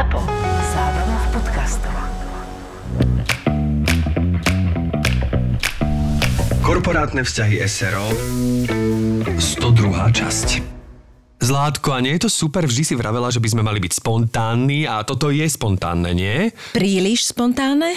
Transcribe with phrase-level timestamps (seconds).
[0.00, 0.16] ZAPO.
[0.72, 1.94] Zábrná v podcastov.
[6.64, 8.08] Korporátne vzťahy SRO
[9.36, 9.36] 102.
[10.16, 10.64] časť.
[11.44, 12.64] Zlátko, a nie je to super?
[12.64, 16.48] Vždy si vravela, že by sme mali byť spontánni a toto je spontánne, nie?
[16.72, 17.92] Príliš spontánne?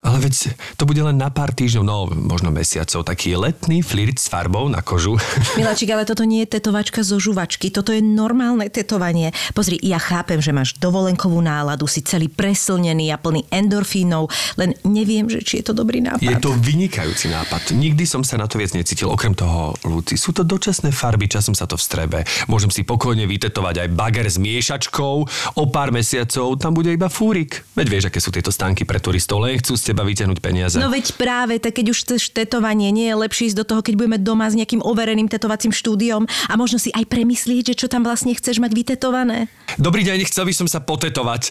[0.00, 4.32] Ale veď to bude len na pár týždňov, no možno mesiacov, taký letný flirt s
[4.32, 5.20] farbou na kožu.
[5.60, 9.36] Miláčik, ale toto nie je tetovačka zo žuvačky, toto je normálne tetovanie.
[9.52, 15.28] Pozri, ja chápem, že máš dovolenkovú náladu, si celý preslnený a plný endorfínov, len neviem,
[15.28, 16.24] že či je to dobrý nápad.
[16.24, 17.76] Je to vynikajúci nápad.
[17.76, 19.12] Nikdy som sa na to viac necítil.
[19.12, 22.24] Okrem toho, Luci, sú to dočasné farby, časom sa to vstrebe.
[22.48, 25.14] Môžem si pokojne vytetovať aj bager s miešačkou.
[25.60, 27.68] O pár mesiacov tam bude iba fúrik.
[27.76, 30.78] Veď vieš, aké sú tieto stánky pre turistov, len chcú z teba vyťahnuť peniaze.
[30.78, 33.98] No veď práve, tak keď už chceš tetovanie, nie je lepšie ísť do toho, keď
[33.98, 38.06] budeme doma s nejakým overeným tetovacím štúdiom a možno si aj premyslieť, že čo tam
[38.06, 39.50] vlastne chceš mať vytetované.
[39.82, 41.50] Dobrý deň, chcel by som sa potetovať.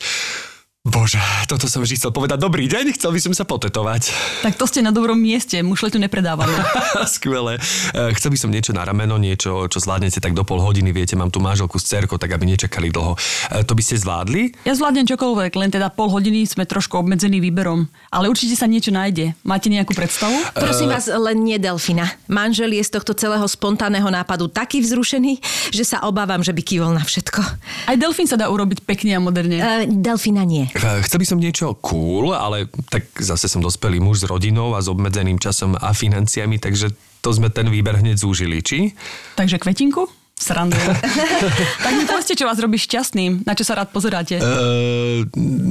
[0.89, 2.41] Bože, toto som vždy chcel povedať.
[2.41, 4.09] Dobrý deň, chcel by som sa potetovať.
[4.41, 6.49] Tak to ste na dobrom mieste, mušle tu nepredávame.
[7.05, 7.61] Skvelé.
[7.93, 11.13] E, Chcel by som niečo na rameno, niečo, čo zvládnete tak do pol hodiny, viete,
[11.13, 13.13] mám tu manželku s cerkou, tak aby nečakali dlho.
[13.53, 14.49] E, To by ste zvládli?
[14.65, 17.85] Ja zvládnem čokoľvek, len teda pol hodiny sme trošku obmedzení výberom.
[18.09, 19.37] Ale určite sa niečo nájde.
[19.45, 20.33] Máte nejakú predstavu?
[20.57, 22.09] Prosím vás, len nie Delfina.
[22.25, 25.37] Manžel je z tohto celého spontánneho nápadu taký vzrušený,
[25.69, 27.41] že sa obávam, že by kývol na všetko.
[27.85, 29.61] Aj delfín sa dá urobiť pekne a moderne.
[29.61, 30.65] Uh, Delfina nie.
[30.79, 34.79] E, Chcel by som niečo cool, ale tak zase som dospelý muž s rodinou a
[34.79, 38.95] s obmedzeným časom a financiami, takže to sme ten výber hneď zúžili, či?
[39.35, 40.18] Takže kvetinku?
[40.39, 40.95] Srandujem.
[41.83, 44.39] tak mi povedzte, čo vás robí šťastným, na čo sa rád pozeráte.
[44.39, 44.43] E,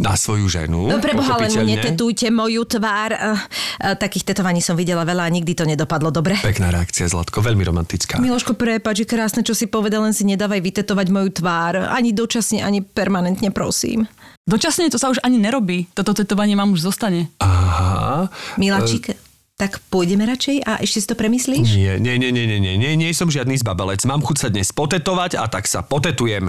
[0.05, 0.93] na svoju ženu.
[0.93, 3.17] No preboha, len netetujte moju tvár.
[3.17, 6.37] Uh, uh, takých tetovaní som videla veľa a nikdy to nedopadlo dobre.
[6.45, 8.21] Pekná reakcia, Zlatko, veľmi romantická.
[8.21, 11.89] Miloško, prepáč, že krásne, čo si povedal, len si nedávaj vytetovať moju tvár.
[11.89, 14.05] Ani dočasne, ani permanentne, prosím.
[14.45, 15.89] Dočasne to sa už ani nerobí.
[15.97, 17.33] Toto tetovanie vám už zostane.
[17.41, 18.29] Aha.
[18.61, 19.17] Miláčik,
[19.59, 21.67] tak pôjdeme radšej a ešte si to premyslíš?
[21.75, 24.07] Nie, nie, nie, nie, nie, nie, nie, nie som žiadny zbabelec.
[24.07, 26.47] Mám chuť sa dnes potetovať a tak sa potetujem.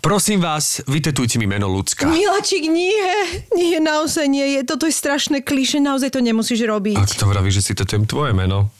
[0.00, 2.08] Prosím vás, vytetujte mi meno ľudská.
[2.08, 3.44] Miláčik, nie.
[3.52, 4.56] Nie, naozaj nie.
[4.56, 6.96] Je, toto je strašné kliše, naozaj to nemusíš robiť.
[6.96, 8.72] Ak to vraví, že si tetujem tvoje meno.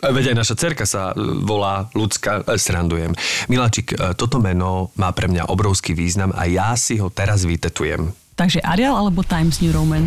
[0.00, 3.12] Veď aj naša cerka sa e, volá ľudská, e, srandujem.
[3.52, 8.12] Miláčik, e, toto meno má pre mňa obrovský význam a ja si ho teraz vytetujem.
[8.36, 10.04] Takže Arial alebo Times New Roman?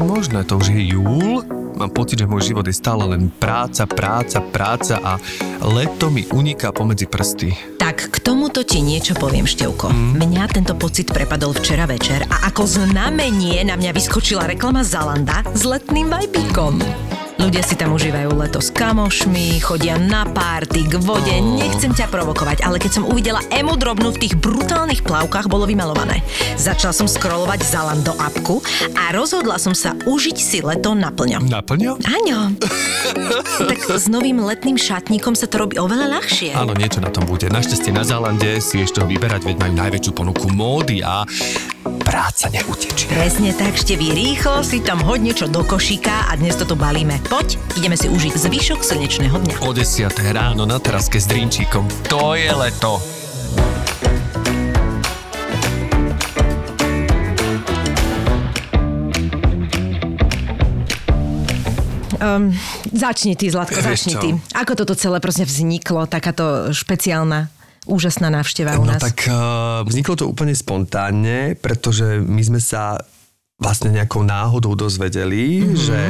[0.00, 1.44] Je možné, to už je júl.
[1.76, 5.20] Mám pocit, že môj život je stále len práca, práca, práca a
[5.60, 7.76] leto mi uniká pomedzi prsty.
[7.76, 9.92] Tak, k tomuto ti niečo poviem, Števko.
[9.92, 15.68] Mňa tento pocit prepadol včera večer a ako znamenie na mňa vyskočila reklama Zalanda s
[15.68, 16.80] letným vajbíkom.
[17.40, 21.32] Ľudia si tam užívajú leto s kamošmi, chodia na párty, k vode.
[21.32, 26.20] Nechcem ťa provokovať, ale keď som uvidela emu drobnú v tých brutálnych plavkách, bolo vymalované.
[26.60, 28.60] Začala som scrollovať Zalando appku
[28.92, 31.40] a rozhodla som sa užiť si leto naplňo.
[31.40, 32.04] Naplňo?
[32.04, 32.52] Áňo.
[33.72, 36.52] tak s novým letným šatníkom sa to robí oveľa ľahšie.
[36.52, 37.48] Áno, niečo na tom bude.
[37.48, 41.24] Našťastie na Zálande si ešte ho vyberať, veď majú najväčšiu ponuku módy a
[42.10, 43.06] práca neutečie.
[43.06, 47.22] Presne tak, Števí, rýchlo si tam hodne čo do košíka a dnes toto balíme.
[47.30, 47.48] Poď,
[47.78, 49.54] ideme si užiť zvyšok slnečného dňa.
[49.62, 51.86] O 10 ráno na teraske s drinčíkom.
[52.10, 52.98] To je leto.
[62.20, 62.52] Um,
[62.92, 64.20] začni ty, Zlatko, Vieš začni čo?
[64.20, 64.28] ty.
[64.52, 67.48] Ako toto celé proste vzniklo, takáto špeciálna,
[67.88, 69.00] úžasná návšteva u No nás?
[69.00, 73.00] tak uh, vzniklo to úplne spontánne, pretože my sme sa
[73.60, 75.76] vlastne nejakou náhodou dozvedeli, mm-hmm.
[75.76, 76.00] že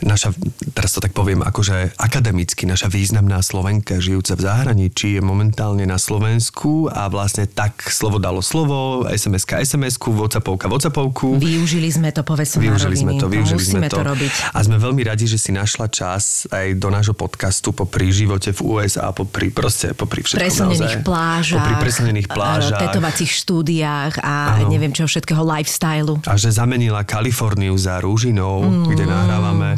[0.00, 0.32] naša,
[0.72, 6.00] teraz to tak poviem, akože akademicky, naša významná Slovenka žijúca v zahraničí je momentálne na
[6.00, 11.36] Slovensku a vlastne tak slovo dalo slovo, SMS-ka SMS-ku, Whatsappovka Whatsappovku.
[11.36, 14.00] Využili sme to, povedz som Využili sme to, využili Musíme sme to.
[14.00, 14.30] to robiť.
[14.56, 18.60] A sme veľmi radi, že si našla čas aj do nášho podcastu popri živote v
[18.64, 21.04] USA, popri proste, popri všetkom Preslnených naozaj.
[21.04, 22.80] plážach, Popri preslnených plážach.
[22.88, 24.34] tetovacích štúdiách a
[24.64, 24.72] Áno.
[24.72, 26.24] neviem čo všetkého lifestylu.
[26.24, 28.94] A že zamenila Kaliforniu za Rúžinou, mm.
[28.94, 29.74] kde nahrávame.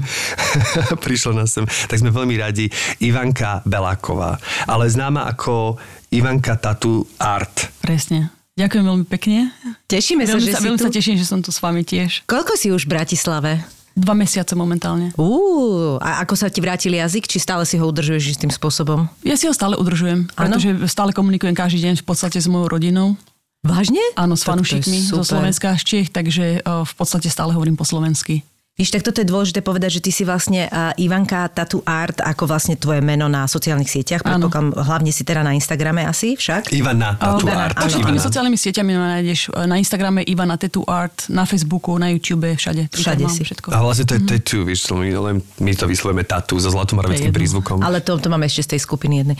[1.08, 1.64] Prišlo nás sem.
[1.64, 2.68] Tak sme veľmi radi.
[3.00, 4.36] Ivanka Beláková.
[4.68, 5.80] Ale známa ako
[6.12, 7.72] Ivanka Tattoo Art.
[7.80, 8.28] Presne.
[8.60, 9.56] Ďakujem veľmi pekne.
[9.88, 10.84] Tešíme sa, Veľmi, že sa, si veľmi tu.
[10.84, 12.28] sa teším, že som tu s vami tiež.
[12.28, 13.64] Koľko si už v Bratislave?
[13.96, 15.16] Dva mesiace momentálne.
[15.16, 19.08] Uú, a ako sa ti vrátil jazyk, či stále si ho udržuješ istým spôsobom?
[19.24, 20.36] Ja si ho stále udržujem, Áno?
[20.36, 23.16] pretože stále komunikujem každý deň v podstate s mojou rodinou.
[23.62, 24.02] Vážne?
[24.18, 25.22] Áno, s fanúšikmi zo.
[25.22, 28.42] Slovenska a z Čiech, takže o, v podstate stále hovorím po slovensky.
[28.72, 32.48] Víš, tak toto je dôležité povedať, že ty si vlastne uh, Ivanka Tattoo Art ako
[32.48, 34.24] vlastne tvoje meno na sociálnych sieťach.
[34.24, 36.72] Predpokladám, hlavne si teda na Instagrame asi však.
[36.72, 37.68] Ivana, tattoo Ivana.
[37.68, 37.76] art.
[37.76, 38.08] Ivana.
[38.08, 42.88] tými sociálnymi sieťami ma nájdeš na Instagrame Ivana Tattoo Art, na Facebooku, na YouTube, všade.
[42.88, 43.44] Všade si.
[43.44, 43.76] Všetko.
[43.76, 47.28] A vlastne to je tattoo, vieš, to my, len my to vyslovujeme tattoo so zlatomoraveckým
[47.28, 47.84] To je prízvukom.
[47.84, 49.36] Ale to, to máme ešte z tej skupiny jednej.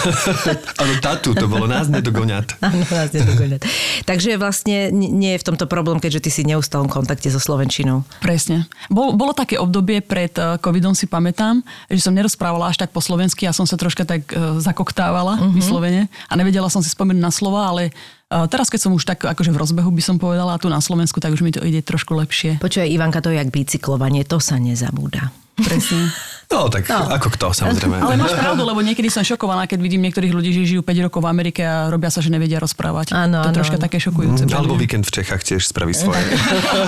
[0.82, 2.58] Áno, tattoo, to bolo nás nedogoňať.
[2.66, 3.62] Áno, nás nedogoňať.
[4.10, 8.02] Takže vlastne nie je v tomto problém, keďže ty si v neustálom kontakte so Slovenčinou.
[8.18, 8.55] Presne.
[8.92, 11.60] Bol, bolo také obdobie pred eh, covidom, si pamätám,
[11.90, 15.52] že som nerozprávala až tak po slovensky a som sa troška tak uh, zakoktávala uh-huh.
[15.52, 17.90] vyslovene a nevedela som si spomenúť na slova, ale
[18.32, 20.80] uh, teraz, keď som už tak akože v rozbehu by som povedala a tu na
[20.80, 22.58] Slovensku, tak už mi to ide trošku lepšie.
[22.60, 25.45] Počuje Ivanka, to je jak bicyklovanie, to sa nezabúda.
[25.56, 26.12] Presne.
[26.46, 27.10] No, tak No.
[27.10, 27.98] ako kto, samozrejme.
[27.98, 31.26] Ale máš pravdu, lebo niekedy som šokovaná, keď vidím niektorých ľudí, že žijú 5 rokov
[31.26, 33.10] v Amerike a robia sa, že nevedia rozprávať.
[33.10, 34.46] Áno, to je troška také šokujúce.
[34.46, 36.22] pre Alebo víkend v Čechách tiež spraví svoje.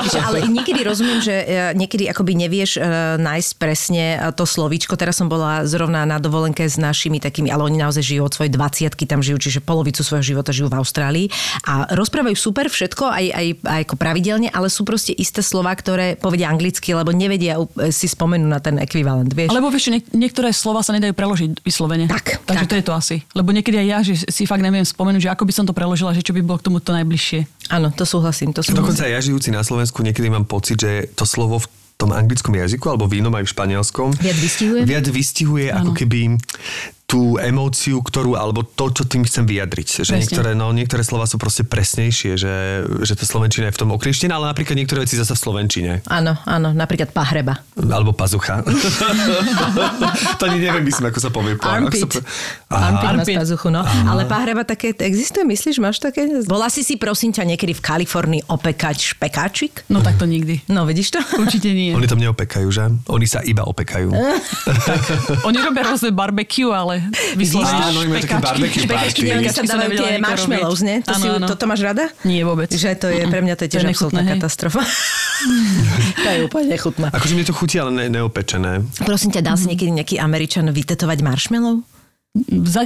[0.06, 1.44] Víš, ale niekedy rozumiem, že e,
[1.75, 2.81] niekedy akoby nevieš e,
[3.19, 4.94] nájsť presne e, to slovíčko.
[4.94, 8.55] Teraz som bola zrovna na dovolenke s našimi takými, ale oni naozaj žijú od svojej
[8.55, 11.26] 20 tam žijú, čiže polovicu svojho života žijú v Austrálii
[11.67, 16.15] a rozprávajú super všetko, aj, aj, aj ako pravidelne, ale sú proste isté slova, ktoré
[16.15, 17.59] povedia anglicky, lebo nevedia
[17.91, 19.50] si spomenúť na ten ekvivalent, vieš?
[19.50, 22.06] Alebo vieš, niek- niektoré slova sa nedajú preložiť vyslovene.
[22.06, 22.70] Tak, Takže tak.
[22.70, 23.16] to je to asi.
[23.32, 26.14] Lebo niekedy aj ja, že si fakt neviem spomenúť, že ako by som to preložila,
[26.14, 27.70] že čo by bolo k tomu to najbližšie.
[27.72, 28.82] Áno, to súhlasím, to súhlasím.
[28.82, 31.66] Dokonca aj ja žijúci na Slovensku niekedy mám pocit, že to slovo v
[31.99, 34.81] tom anglickom jazyku, alebo v inom aj v španielskom, Viac vystihuje?
[34.87, 36.38] Viac vystihuje ako keby
[37.08, 40.05] tú emóciu, ktorú, alebo to, čo tým chcem vyjadriť.
[40.05, 40.16] Že Presne.
[40.20, 44.37] niektoré, no, niektoré slova sú proste presnejšie, že, že tá slovenčina je v tom okrieštená,
[44.37, 45.93] ale napríklad niektoré veci zase v slovenčine.
[46.05, 47.64] Áno, áno, napríklad pahreba.
[47.81, 48.60] Alebo pazucha.
[50.38, 51.56] to ani neviem, myslím, ako sa povie.
[51.56, 52.02] po- ako sa Armpit.
[52.12, 52.76] po-.
[52.76, 53.37] Armpit má Armpit.
[53.40, 53.81] spazuchu, no.
[53.88, 56.28] Ale pahreba také existuje, myslíš, máš také?
[56.44, 59.88] Bola si si, prosím ťa, niekedy v Kalifornii opekať špekáčik?
[59.88, 60.60] No tak to nikdy.
[60.69, 61.25] No, vidíš to?
[61.40, 61.96] Určite nie.
[61.96, 62.84] Oni tam neopekajú, že?
[63.08, 64.12] Oni sa iba opekajú.
[65.49, 66.98] Oni robia rôzne barbecue, ale
[67.35, 70.97] vyslovene Áno, Špekačky, sa Špekačky som dávajú tie marshmallows, nie?
[71.05, 71.47] To Áno, si, áno.
[71.49, 72.11] toto máš rada?
[72.25, 72.71] Nie vôbec.
[72.71, 74.83] Že to je, pre mňa to je To tiež absolútna katastrofa.
[76.25, 77.06] to je úplne nechutné.
[77.15, 78.83] Akože mne to chutí, ale ne, neopečené.
[79.03, 81.83] Prosím ťa, dal si niekedy nejaký Američan vytetovať marshmallow?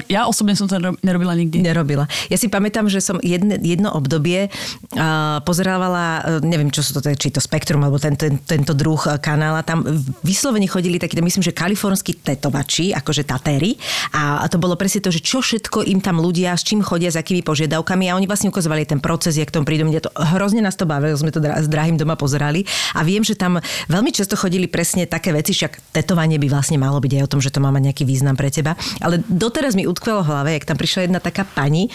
[0.08, 1.60] Ja osobne som to nero- nerobila nikdy.
[1.60, 2.06] Nerobila.
[2.30, 7.04] Ja si pamätám, že som jedne, jedno obdobie uh, pozerávala, uh, neviem, čo sú to,
[7.12, 9.66] či to Spektrum, alebo ten, ten, tento druh uh, kanála.
[9.66, 9.84] Tam
[10.24, 13.76] vyslovene chodili takí, myslím, že kalifornskí tetovači, akože tatéry.
[14.14, 17.12] A, a to bolo presne to, že čo všetko im tam ľudia, s čím chodia,
[17.12, 18.08] s akými požiadavkami.
[18.08, 19.84] A oni vlastne ukazovali ten proces, jak k tomu prídu.
[19.84, 22.64] Mňa to hrozne nás to bavilo, sme to dra- s drahým doma pozerali.
[22.96, 23.60] A viem, že tam
[23.90, 27.40] veľmi často chodili presne také veci, však tetovanie by vlastne malo byť aj o tom,
[27.42, 28.78] že to má mať nejaký význam pre teba.
[29.02, 31.88] Ale doteraz mi utkvelo v hlave, jak tam prišla jedna taká pani,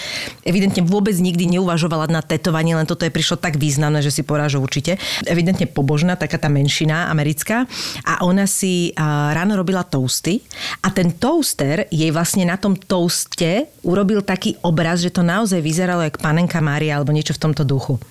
[0.43, 4.59] evidentne vôbec nikdy neuvažovala na tetovanie, len toto je prišlo tak významné, že si porážu
[4.59, 4.97] určite.
[5.23, 7.69] Evidentne pobožná, taká tá menšina americká.
[8.03, 10.41] A ona si ráno robila toasty
[10.81, 16.03] a ten toaster jej vlastne na tom toaste urobil taký obraz, že to naozaj vyzeralo
[16.03, 18.01] jak panenka Mária alebo niečo v tomto duchu.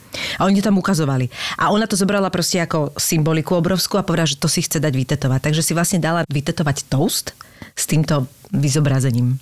[0.40, 1.28] A oni to tam ukazovali.
[1.60, 4.94] A ona to zobrala proste ako symboliku obrovskú a povedala, že to si chce dať
[4.94, 5.40] vytetovať.
[5.50, 7.36] Takže si vlastne dala vytetovať toast
[7.76, 9.38] s týmto vyzobrazením.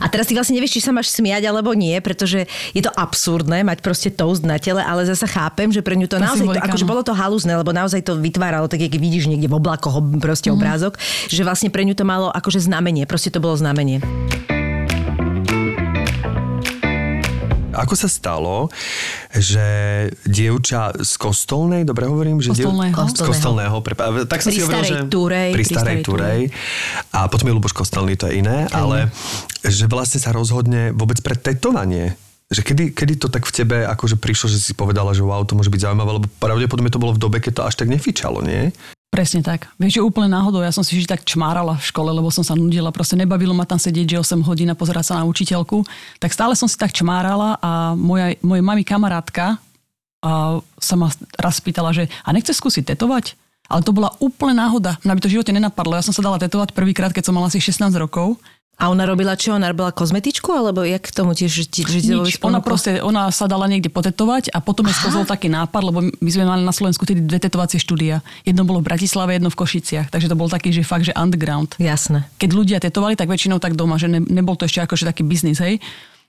[0.00, 3.60] A teraz ty vlastne nevieš, či sa máš smiať alebo nie, pretože je to absurdné
[3.60, 6.64] mať proste toast na tele, ale zase chápem, že pre ňu to Tá naozaj, to,
[6.64, 10.16] akože bolo to halúzne, lebo naozaj to vytváralo, tak keď vidíš niekde v oblakoch ob-
[10.16, 10.56] proste Mhm.
[10.56, 10.96] obrázok,
[11.28, 14.00] že vlastne pre ňu to malo akože znamenie, proste to bolo znamenie.
[17.76, 18.72] Ako sa stalo,
[19.30, 19.66] že
[20.24, 22.40] dievča z kostolnej, dobre hovorím?
[22.40, 22.96] Že Kostolného.
[23.12, 23.76] Z kostolného.
[23.84, 24.96] prepa- tak som Pri si hovoril, že...
[25.12, 25.50] Turej.
[25.52, 26.40] Pri Pri starej Turej.
[27.12, 28.64] A potom je Luboš Kostelný, to je iné.
[28.72, 29.12] Ale
[29.60, 32.16] že vlastne sa rozhodne vôbec pre tetovanie.
[32.46, 35.58] Že kedy, kedy to tak v tebe akože prišlo, že si povedala, že wow, to
[35.58, 38.70] môže byť zaujímavé, lebo pravdepodobne to bolo v dobe, keď to až tak nefičalo, nie?
[39.16, 39.72] Presne tak.
[39.80, 42.52] Vieš, že úplne náhodou, ja som si vždy tak čmárala v škole, lebo som sa
[42.52, 45.88] nudila, proste nebavilo ma tam sedieť, že 8 hodín a pozerať sa na učiteľku.
[46.20, 49.56] Tak stále som si tak čmárala a moja, moje mami kamarátka
[50.20, 51.08] a sa ma
[51.40, 53.40] raz spýtala, že a nechce skúsiť tetovať?
[53.72, 55.00] Ale to bola úplne náhoda.
[55.00, 55.96] Mňa by to v živote nenapadlo.
[55.96, 58.36] Ja som sa dala tetovať prvýkrát, keď som mala asi 16 rokov.
[58.76, 59.56] A ona robila čo?
[59.56, 60.52] Ona robila kozmetičku?
[60.52, 64.84] Alebo jak k tomu tiež, Nič, ona proste, ona sa dala niekde potetovať a potom
[64.84, 68.20] je skozol taký nápad, lebo my sme mali na Slovensku tedy dve tetovacie štúdia.
[68.44, 71.72] Jedno bolo v Bratislave, jedno v Košiciach, takže to bol taký, že fakt, že underground.
[71.80, 72.28] Jasné.
[72.36, 75.56] Keď ľudia tetovali, tak väčšinou tak doma, že ne, nebol to ešte akože taký biznis,
[75.56, 75.80] hej.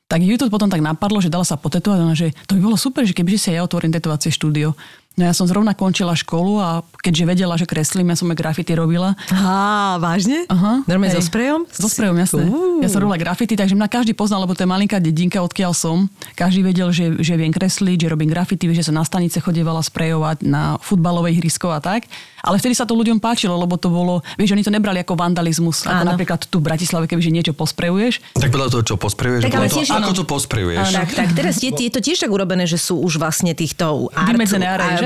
[0.07, 2.79] Tak ju to potom tak napadlo, že dala sa potetovať, ona, že to by bolo
[2.79, 4.71] super, že kebyže si ja otvorím tetovacie štúdio.
[5.17, 6.69] No ja som zrovna končila školu a
[7.01, 9.17] keďže vedela, že kreslím, ja som aj grafity robila.
[9.27, 10.45] Á, vážne?
[10.45, 11.65] Aha, Normálne so sprejom?
[11.73, 12.45] So sprejom, jasné.
[12.45, 12.85] Uú.
[12.85, 16.05] Ja som robila grafity, takže mňa každý poznal, lebo to je malinká dedinka, odkiaľ som.
[16.37, 20.45] Každý vedel, že, že viem kresliť, že robím grafity, že som na stanice chodievala sprejovať
[20.45, 22.05] na futbalové ihrisko a tak.
[22.45, 25.81] Ale vtedy sa to ľuďom páčilo, lebo to bolo, vieš, oni to nebrali ako vandalizmus.
[25.81, 26.13] Ako Áno.
[26.13, 28.21] napríklad tu v Bratislave, kebyže niečo posprejuješ.
[28.37, 30.13] Tak podľa toho, čo posprejuješ, Tak ale toho, tiež- ako áno.
[30.13, 30.85] to posprejuješ.
[30.93, 34.37] Tak, tak, teraz je, je to tiež tak urobené, že sú už vlastne týchto art?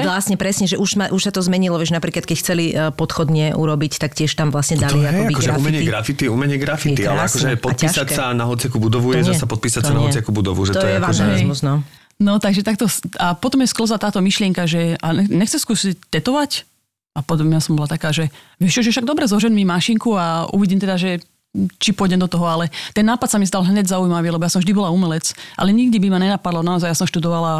[0.03, 3.53] Vlastne presne, že už, ma, už sa to zmenilo, vieš, napríklad keď chceli e, podchodne
[3.53, 5.62] urobiť, tak tiež tam vlastne To dali je, akoby akože grafity.
[5.62, 9.24] umenie grafity, umenie grafity, Je ale akože a podpísať sa na hociakú budovu je To
[9.24, 10.08] nie, zase podpísať to sa na nie.
[10.08, 11.24] hociakú budovu, že to, To je je akože...
[11.62, 11.75] no.
[12.17, 12.86] No, takže takto,
[13.17, 16.70] a potom je sklza táto myšlienka, že a ne- nechce skúsiť tetovať?
[17.12, 20.13] A potom ja som bola taká, že vieš čo, že však dobre, zožen mi mašinku
[20.13, 21.20] a uvidím teda, že
[21.51, 24.63] či pôjdem do toho, ale ten nápad sa mi stal hneď zaujímavý, lebo ja som
[24.63, 27.51] vždy bola umelec, ale nikdy by ma nenapadlo, naozaj ja som študovala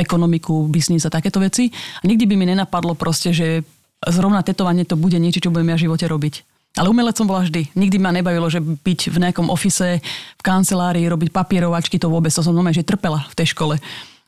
[0.00, 1.68] ekonomiku, biznis a takéto veci
[2.00, 3.60] a nikdy by mi nenapadlo proste, že
[4.00, 6.34] zrovna tetovanie to bude niečo, čo budem ja v živote robiť.
[6.74, 7.70] Ale umelec som bola vždy.
[7.78, 10.02] Nikdy ma nebavilo, že byť v nejakom ofise,
[10.34, 13.78] v kancelárii, robiť papierovačky, to vôbec, to som normálne, že trpela v tej škole.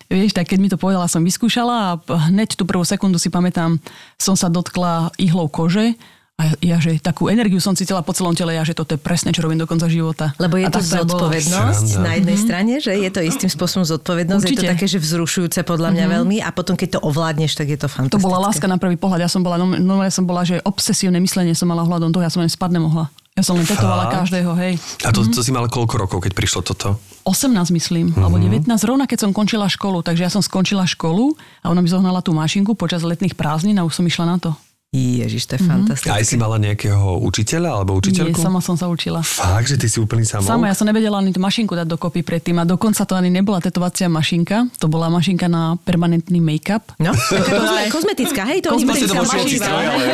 [0.07, 1.99] Vieš, tak keď mi to povedala, som vyskúšala a
[2.31, 3.83] hneď tú prvú sekundu si pamätám,
[4.15, 5.99] som sa dotkla ihlou kože
[6.37, 9.33] a ja, že takú energiu som cítila po celom tele, ja, že toto je presne,
[9.33, 10.37] čo robím do konca života.
[10.37, 11.33] Lebo je A to bolo.
[11.33, 14.69] zodpovednosť na jednej strane, že je to istým spôsobom zodpovednosť, je to Určite.
[14.71, 17.93] také, že vzrušujúce podľa mňa veľmi a potom keď to ovládneš, tak je to To
[18.13, 18.21] fantastické.
[18.21, 19.25] bola láska na prvý pohľad.
[19.25, 22.21] Ja som bola, no, no, ja som bola, že obsesívne myslenie som mala hľadom toho,
[22.21, 23.09] ja som len spať nemohla.
[23.33, 24.77] Ja som len tetovala každého, hej.
[25.05, 27.01] A to, to si mal koľko rokov, keď prišlo toto?
[27.23, 28.17] 18 myslím, Mhm.
[28.19, 30.01] alebo 19, rovna keď som končila školu.
[30.01, 33.85] Takže ja som skončila školu a ona mi zohnala tú mašinku počas letných prázdnin a
[33.85, 34.53] už som išla na to.
[34.97, 36.09] Ježiš, to je fantastické.
[36.09, 38.39] Aj si mala nejakého učiteľa alebo Nie, učiteľku?
[38.41, 39.21] sama som sa učila.
[39.21, 40.49] Fakt, že ty si úplný samou?
[40.49, 43.61] Sama, ja som nevedela ani tú mašinku dať dokopy predtým a dokonca to ani nebola
[43.61, 46.97] tetovacia mašinka, to bola mašinka na permanentný make-up.
[46.97, 47.13] No,
[47.53, 49.69] kozme- kozmetická, hej, to šiaci mašinka.
[49.69, 50.05] ale...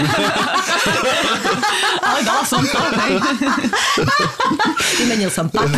[2.03, 3.15] Ale dala som to, hej.
[4.99, 5.71] Vymenil som pap.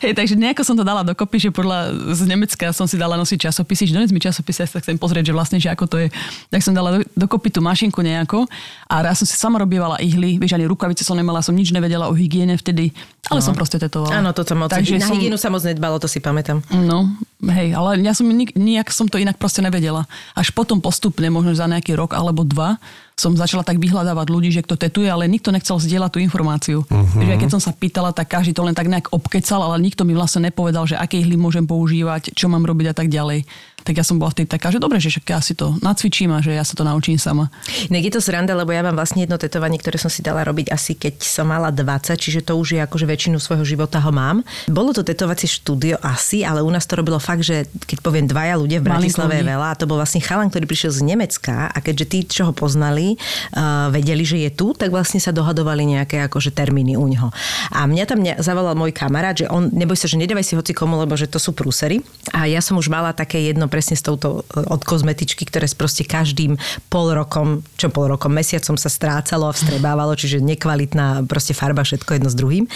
[0.00, 0.12] hej.
[0.16, 3.88] takže nejako som to dala dokopy, že podľa z Nemecka som si dala nosiť časopisy,
[3.88, 6.08] že dones mi časopisy, ja sa chcem pozrieť, že vlastne, že ako to je.
[6.50, 8.48] Tak som dala do, dokopy tú mašinku nejako
[8.88, 12.08] a raz som si sama robievala ihly, vieš, ani rukavice som nemala, som nič nevedela
[12.08, 12.90] o hygiene vtedy,
[13.30, 14.18] ale som proste tetovala.
[14.18, 14.72] Áno, toto moc.
[14.72, 16.64] Takže na som- hygienu sa moc nedbalo, to si pamätám.
[16.72, 17.06] No,
[17.48, 20.04] hej, ale ja som nijak som to inak proste nevedela.
[20.36, 22.76] Až potom postupne, možno za nejaký rok alebo dva,
[23.20, 26.78] som začala tak vyhľadávať ľudí, že kto tetuje, ale nikto nechcel zdieľať tú informáciu.
[26.88, 27.20] Uh-huh.
[27.20, 30.16] Že keď som sa pýtala, tak každý to len tak nejak obkecal, ale nikto mi
[30.16, 33.44] vlastne nepovedal, že aké ihly môžem používať, čo mám robiť a tak ďalej.
[33.84, 36.38] Tak ja som bola vtedy taká, že dobre, že však ja si to nacvičím a
[36.38, 37.50] že ja sa to naučím sama.
[37.90, 40.70] Inak je to sranda, lebo ja mám vlastne jedno tetovanie, ktoré som si dala robiť
[40.70, 44.44] asi keď som mala 20, čiže to už je akože väčšinu svojho života ho mám.
[44.68, 48.60] Bolo to tetovacie štúdio asi, ale u nás to robilo fakt, že keď poviem dvaja
[48.60, 51.78] ľudia v Bratislave je veľa a to bol vlastne chalan, ktorý prišiel z Nemecka a
[51.80, 53.16] keďže tí, čo ho poznali,
[53.56, 57.32] uh, vedeli, že je tu, tak vlastne sa dohadovali nejaké akože termíny u ňoho.
[57.72, 60.76] A mňa tam ne- zavolal môj kamarát, že on, neboj sa, že nedávaj si hoci
[60.76, 62.04] komu, lebo že to sú prúsery.
[62.36, 66.02] A ja som už mala také jedno presne s touto e, od kozmetičky, ktoré proste
[66.02, 66.58] každým
[66.90, 72.18] pol rokom, čo pol rokom, mesiacom sa strácalo a vstrebávalo, čiže nekvalitná proste farba, všetko
[72.18, 72.66] jedno s druhým.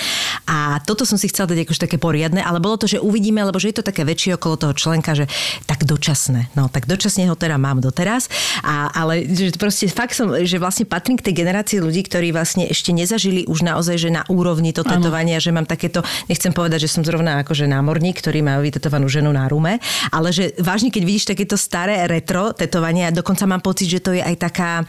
[0.46, 3.58] A toto som si chcela dať akože také poriadne, ale bolo to, že uvidíme, lebo
[3.58, 5.26] že je to také väčšie okolo toho členka, že
[5.66, 6.54] tak dočasné.
[6.54, 8.30] No, tak dočasne ho teda mám doteraz.
[8.62, 12.68] A, ale že proste fakt som, že vlastne patrím k tej generácii ľudí, ktorí vlastne
[12.68, 16.92] ešte nezažili už naozaj, že na úrovni to tetovania, že mám takéto, nechcem povedať, že
[16.92, 19.80] som zrovna akože námorník, ktorý má vytetovanú ženu na rume,
[20.12, 24.16] ale že vážne, keď vidíš takéto staré retro tetovanie, a dokonca mám pocit, že to
[24.16, 24.82] je aj taká,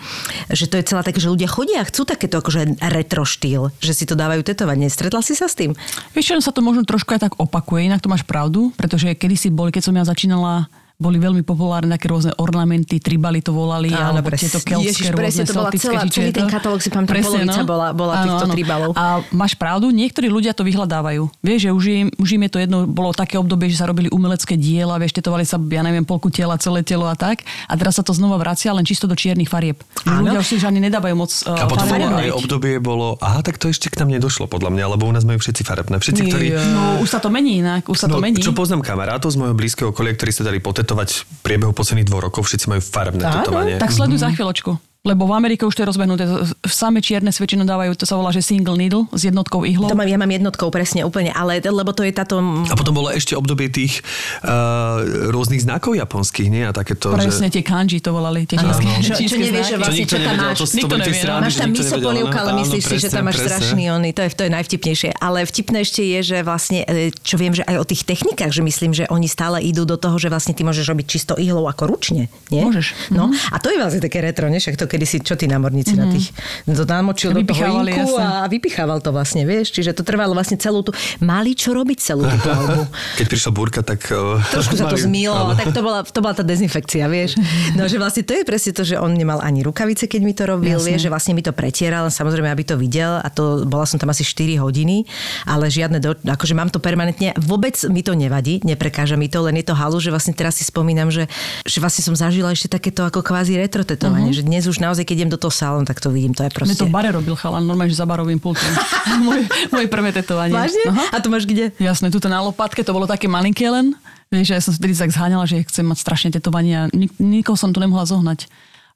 [0.49, 3.93] že to je celá také, že ľudia chodia a chcú takéto akože retro štýl, že
[3.93, 4.87] si to dávajú tetovanie.
[4.87, 5.75] Stretla si sa s tým?
[6.15, 9.71] Vieš, sa to možno trošku aj tak opakuje, inak to máš pravdu, pretože kedysi boli,
[9.71, 14.27] keď som ja začínala boli veľmi populárne také rôzne ornamenty, tribali to volali, Áno, alebo
[14.27, 14.47] presne.
[14.47, 17.19] tieto keltské Ježiš, presne, rôzne to bola celá- či čo celý ten katalóg si pamätám,
[17.21, 18.91] polovica bola- bola týchto tribalov.
[18.93, 21.27] A máš pravdu, niektorí ľudia to vyhľadávajú.
[21.37, 24.07] Vieš, že už im, už im je to jedno, bolo také obdobie, že sa robili
[24.07, 27.43] umelecké diela, vieš, tetovali sa, ja neviem, polku tela, celé telo a tak.
[27.65, 29.83] A teraz sa to znova vracia len čisto do čiernych farieb.
[30.05, 30.23] Áno.
[30.23, 32.21] Ľudia už si už ani nedávajú moc uh, A potom bolo farebné.
[32.21, 35.21] aj obdobie bolo, aha, tak to ešte k nám nedošlo podľa mňa, lebo u nás
[35.21, 35.99] majú všetci farebné.
[35.99, 36.47] Všetci, ktorí...
[36.55, 38.39] No, už sa to mení inak, už sa to No, mení.
[38.39, 40.83] čo poznám kamarátov z môjho blízkeho okolia, ktorí sa dali potetovať
[41.25, 43.75] v priebehu posledných dvoch rokov, všetci majú farebné Áno, tetovanie.
[43.81, 44.94] Tak sleduj za chvíľočku.
[45.05, 46.25] Lebo v Amerike už to je rozbehnuté.
[46.65, 49.85] Same čierne s väčšinou dávajú, to sa volá, že single needle s jednotkou ihlou.
[49.85, 52.41] To mám, ja mám jednotkou presne úplne, ale lebo to je táto...
[52.41, 54.01] A potom bolo ešte obdobie tých
[54.41, 56.65] uh, rôznych znakov japonských, nie?
[56.65, 57.61] A takéto, Presne že...
[57.61, 58.49] tie kanji to volali.
[58.49, 58.73] Tie Áno.
[58.73, 60.57] Čo- čo čínske nevieš, že vlastne čo tam máš.
[60.57, 61.21] to, Nikto nevie, no.
[61.21, 63.49] srandy, Máš tam miso polievka, ale myslíš si, že tam máš presne.
[63.53, 64.09] strašný ony.
[64.17, 65.09] To je, to je najvtipnejšie.
[65.21, 68.91] Ale vtipnejšie je, že vlastne, e, čo viem, že aj o tých technikách, že myslím,
[68.97, 72.27] že oni stále idú do toho, že vlastne ty môžeš robiť čisto ihlou ako ručne.
[72.49, 72.65] Nie?
[72.65, 73.13] Môžeš.
[73.13, 74.57] No, a to je vlastne také retro, nie?
[74.57, 76.31] Však to kedy si, čo tí námorníci na tých,
[76.63, 79.75] to namočil do toho inku a vypichával to vlastne, vieš?
[79.75, 82.87] Čiže to trvalo vlastne celú tú, mali čo robiť celú tú plavbu.
[83.19, 84.07] Keď prišla búrka, tak...
[84.07, 85.51] Uh, Trošku sa to áno.
[85.59, 87.35] tak to bola, to bola tá dezinfekcia, vieš.
[87.75, 90.47] No, že vlastne to je presne to, že on nemal ani rukavice, keď mi to
[90.47, 90.87] robil, Jasne.
[90.95, 94.15] vieš, že vlastne mi to pretieral, samozrejme, aby to videl a to, bola som tam
[94.15, 95.03] asi 4 hodiny,
[95.43, 99.59] ale žiadne, do, akože mám to permanentne, vôbec mi to nevadí, neprekáža mi to, len
[99.59, 101.27] je to halu, že vlastne teraz si spomínam, že,
[101.67, 105.15] že vlastne som zažila ešte takéto ako kvázi retro tetovanie, že dnes už naozaj, keď
[105.25, 106.77] idem do toho salónu, tak to vidím, to je Mne proste...
[106.77, 108.69] to v bare robil chalan, normálne, že za barovým pultom.
[109.27, 110.53] moje, moje prvé tetovanie.
[110.53, 110.85] Vážne?
[110.87, 111.03] Aha.
[111.11, 111.73] A to máš kde?
[111.81, 113.97] Jasné, tuto na lopatke, to bolo také malinké len.
[114.29, 116.89] Vieš, ja som vtedy tak zháňala, že chcem mať strašne tetovania.
[116.93, 118.49] Nik- nikoho som tu nemohla zohnať.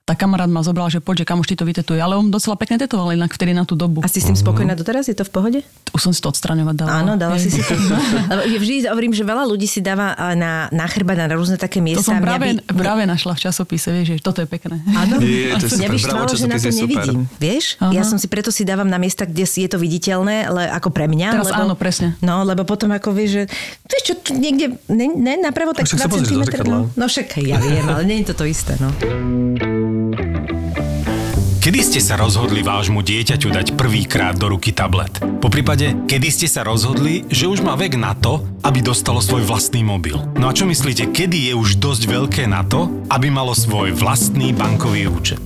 [0.09, 2.01] Tak kamarát ma zobral, že poď, že kamoš ti to vytetuje.
[2.01, 4.01] Ale on docela pekne tetoval inak vtedy na tú dobu.
[4.01, 5.05] A si s tým spokojná doteraz?
[5.05, 5.59] Je to v pohode?
[5.93, 6.89] Už som si to odstraňovať dala.
[7.05, 7.77] Áno, dala si si to.
[8.65, 11.85] Vždy hovorím, že veľa ľudí si dáva a, na, na chrbát, na rôzne také To
[11.85, 12.09] miesta.
[12.09, 14.81] som Mňa práve, by- práve našla v časopise, vieš, že toto je pekné.
[14.97, 17.19] Áno, Je, to je super, bravo, že na to nevidím.
[17.37, 17.77] Vieš?
[17.77, 17.93] Aha.
[17.93, 20.89] Ja som si preto si dávam na miesta, kde si je to viditeľné, ale ako
[20.89, 21.37] pre mňa.
[21.37, 22.17] Teraz lebo, áno, presne.
[22.25, 23.43] No, lebo potom ako vieš, že
[23.85, 26.47] vieš čo, tu niekde, ne, ne napravo, tak však sa 2 pozrieš do cm.
[26.49, 26.77] zrkadla.
[26.81, 28.73] No, no však ja viem, ale nie je to to isté.
[28.81, 28.89] No.
[31.59, 35.11] Kedy ste sa rozhodli vášmu dieťaťu dať prvýkrát do ruky tablet?
[35.37, 39.45] Po prípade, kedy ste sa rozhodli, že už má vek na to, aby dostalo svoj
[39.45, 40.17] vlastný mobil?
[40.39, 44.49] No a čo myslíte, kedy je už dosť veľké na to, aby malo svoj vlastný
[44.55, 45.43] bankový účet?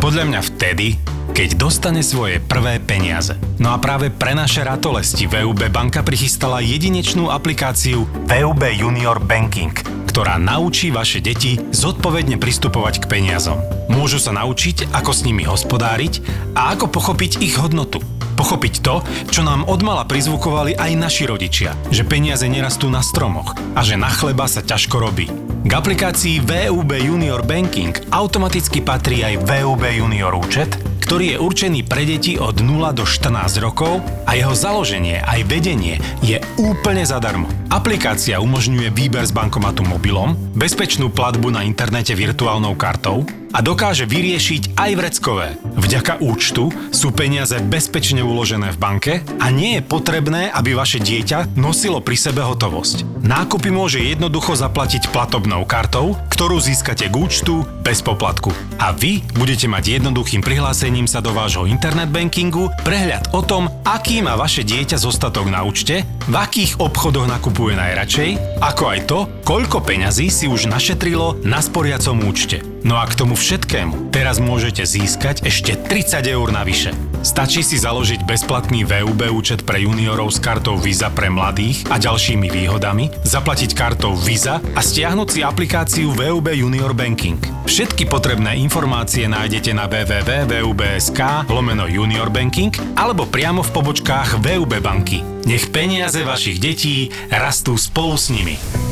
[0.00, 0.96] Podľa mňa vtedy,
[1.36, 3.36] keď dostane svoje prvé peniaze.
[3.60, 9.76] No a práve pre naše ratolesti VUB banka prichystala jedinečnú aplikáciu VUB Junior Banking,
[10.08, 13.60] ktorá naučí vaše deti zodpovedne pristupovať k peniazom.
[13.92, 16.24] Môžu sa naučiť, ako s nimi hospodáriť
[16.56, 18.00] a ako pochopiť ich hodnotu.
[18.40, 23.84] Pochopiť to, čo nám odmala prizvukovali aj naši rodičia, že peniaze nerastú na stromoch a
[23.84, 25.28] že na chleba sa ťažko robí.
[25.68, 32.02] K aplikácii VUB Junior Banking automaticky patrí aj VUB Junior účet, ktorý je určený pre
[32.02, 37.46] deti od 0 do 14 rokov a jeho založenie aj vedenie je úplne zadarmo.
[37.70, 43.22] Aplikácia umožňuje výber z bankomatu mobilom, bezpečnú platbu na internete virtuálnou kartou
[43.56, 45.56] a dokáže vyriešiť aj vreckové.
[45.80, 51.56] Vďaka účtu sú peniaze bezpečne uložené v banke a nie je potrebné, aby vaše dieťa
[51.56, 53.24] nosilo pri sebe hotovosť.
[53.24, 58.52] Nákupy môže jednoducho zaplatiť platobnou kartou, ktorú získate k účtu bez poplatku.
[58.76, 64.20] A vy budete mať jednoduchým prihlásením sa do vášho internet bankingu prehľad o tom, aký
[64.20, 69.80] má vaše dieťa zostatok na účte, v akých obchodoch nakupuje najradšej, ako aj to, koľko
[69.80, 72.75] peňazí si už našetrilo na sporiacom účte.
[72.84, 76.92] No a k tomu všetkému teraz môžete získať ešte 30 eur navyše.
[77.26, 82.46] Stačí si založiť bezplatný VUB účet pre juniorov s kartou Visa pre mladých a ďalšími
[82.46, 87.66] výhodami, zaplatiť kartou Visa a stiahnuť si aplikáciu VUB Junior Banking.
[87.66, 95.20] Všetky potrebné informácie nájdete na www.vub.sk lomeno Junior Banking alebo priamo v pobočkách VUB banky.
[95.46, 98.85] Nech peniaze vašich detí rastú spolu s nimi.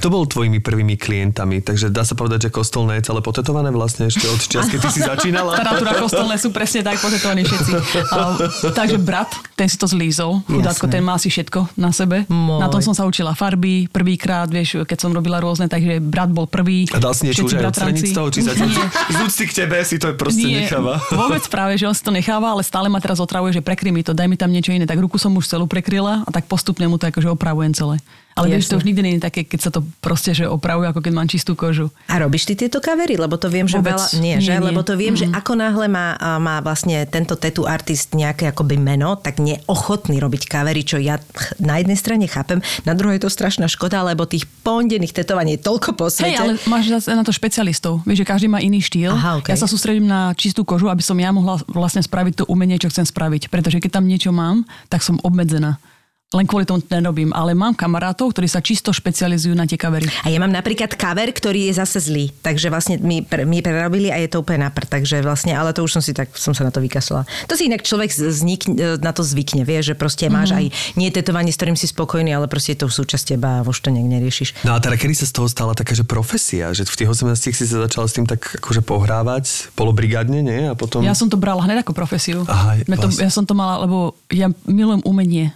[0.00, 1.60] Kto bol tvojimi prvými klientami?
[1.60, 4.88] Takže dá sa povedať, že kostolné je celé potetované vlastne ešte od čias, keď ty
[4.96, 5.60] si začínala?
[5.60, 7.72] Literatúra kostolné sú presne tak potetovaní všetci.
[8.08, 8.40] A,
[8.72, 9.28] takže brat,
[9.60, 10.40] ten si to zlízol.
[10.48, 12.24] Chudátko, ten má asi všetko na sebe.
[12.32, 12.64] Môj.
[12.64, 16.48] Na tom som sa učila farby prvýkrát, vieš, keď som robila rôzne, takže brat bol
[16.48, 16.88] prvý.
[16.96, 18.32] A dal si niečo už aj z toho?
[18.32, 20.96] Či sa z úcty k tebe si to proste Nie, necháva?
[21.12, 24.00] vôbec práve, že on si to necháva, ale stále ma teraz otravuje, že prekry mi
[24.00, 24.88] to, daj mi tam niečo iné.
[24.88, 28.00] Tak ruku som už celú prekryla a tak postupne mu to akože opravujem celé.
[28.38, 31.02] Ale vieš, to už nikdy nie je také, keď sa to proste, že opravuje, ako
[31.02, 31.90] keď mám čistú kožu.
[32.06, 33.18] A robíš ty tieto kavery?
[33.18, 33.98] Lebo to viem, že Vôbec.
[33.98, 34.06] veľa...
[34.22, 34.52] Nie, Nie, že?
[34.56, 34.70] nie.
[34.70, 39.18] Lebo to viem, že ako náhle má, má vlastne tento tattoo artist nejaké akoby meno,
[39.18, 41.18] tak neochotný robiť kavery, čo ja
[41.58, 45.66] na jednej strane chápem, na druhej je to strašná škoda, lebo tých pondených tetovaní je
[45.66, 46.32] toľko po svete.
[46.32, 48.00] Hej, ale máš zase na to špecialistov.
[48.06, 49.12] Vieš, že každý má iný štýl.
[49.12, 49.52] Aha, okej.
[49.52, 52.88] Ja sa sústredím na čistú kožu, aby som ja mohla vlastne spraviť to umenie, čo
[52.88, 53.50] chcem spraviť.
[53.52, 55.76] Pretože keď tam niečo mám, tak som obmedzená.
[56.30, 57.34] Len kvôli tomu to nerobím.
[57.34, 60.06] Ale mám kamarátov, ktorí sa čisto špecializujú na tie kavery.
[60.22, 62.30] A ja mám napríklad kaver, ktorý je zase zlý.
[62.30, 64.86] Takže vlastne my, pre, my prerobili a je to úplne napr.
[64.86, 67.26] Takže vlastne, ale to už som si tak, som sa na to vykasla.
[67.50, 68.70] To si inak človek znik,
[69.02, 70.70] na to zvykne, vie, že proste máš mm-hmm.
[70.70, 73.82] aj nie tetovanie, s ktorým si spokojný, ale proste je to súčasť teba a už
[73.82, 74.62] to nejak neriešiš.
[74.62, 77.34] No a teda kedy sa z toho stala taká, že profesia, že v tých 18
[77.42, 80.70] si sa začala s tým tak akože pohrávať polobrigádne, nie?
[80.70, 81.02] A potom...
[81.02, 82.46] Ja som to brala hneď ako profesiu.
[82.46, 83.26] Aha, to, vlastne.
[83.26, 85.50] ja som to mala, lebo ja milujem umenie.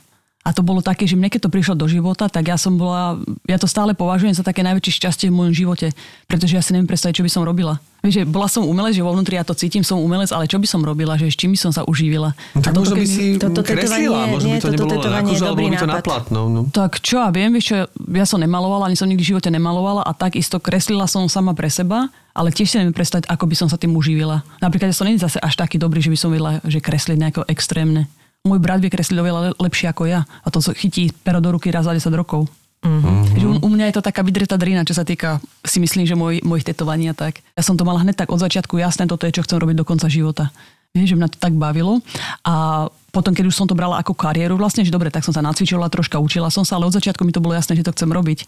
[0.44, 3.16] A to bolo také, že mne keď to prišlo do života, tak ja som bola,
[3.48, 5.96] ja to stále považujem za také najväčšie šťastie v mojom živote,
[6.28, 7.80] pretože ja si neviem predstaviť, čo by som robila.
[8.04, 10.60] Vieš, že bola som umelec, že vo vnútri ja to cítim, som umelec, ale čo
[10.60, 12.36] by som robila, že s čím by som sa uživila.
[12.52, 15.40] No, tak a toto, možno by si toto kreslila, možno by to toto nebolo akože,
[15.40, 16.04] alebo dobrý by to na nápad.
[16.04, 16.40] platno.
[16.52, 16.60] No.
[16.68, 17.76] Tak čo ja viem, vieš čo,
[18.12, 21.72] ja som nemalovala, ani som nikdy v živote nemalovala a takisto kreslila som sama pre
[21.72, 24.44] seba, ale tiež si neviem predstaviť, ako by som sa tým uživila.
[24.60, 27.48] Napríklad ja som nie zase až taký dobrý, že by som vedela, že kresliť nejako
[27.48, 28.04] extrémne.
[28.44, 31.72] Môj brat vie kresliť oveľa le- lepšie ako ja a to chytí pero do ruky
[31.72, 32.44] raz za 10 rokov.
[32.84, 33.40] Mm-hmm.
[33.40, 36.44] U, u mňa je to taká vydretá drina, čo sa týka, si myslím, že môj,
[36.44, 37.40] mojich tetovaní a tak.
[37.56, 39.88] Ja som to mala hneď tak od začiatku jasné, toto je, čo chcem robiť do
[39.88, 40.52] konca života.
[40.92, 42.04] Vieš, že mňa to tak bavilo.
[42.44, 45.40] A potom, keď už som to brala ako kariéru, vlastne, že dobre, tak som sa
[45.40, 48.12] nacvičila, troška učila som sa, ale od začiatku mi to bolo jasné, že to chcem
[48.12, 48.44] robiť.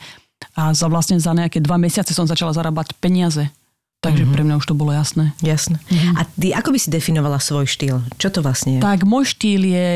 [0.52, 3.48] A za vlastne za nejaké dva mesiace som začala zarábať peniaze.
[4.04, 4.34] Takže mm-hmm.
[4.36, 5.32] pre mňa už to bolo jasné.
[5.42, 5.80] Jasné.
[6.14, 8.04] A ty ako by si definovala svoj štýl?
[8.20, 8.80] Čo to vlastne je?
[8.84, 9.88] Tak môj štýl je,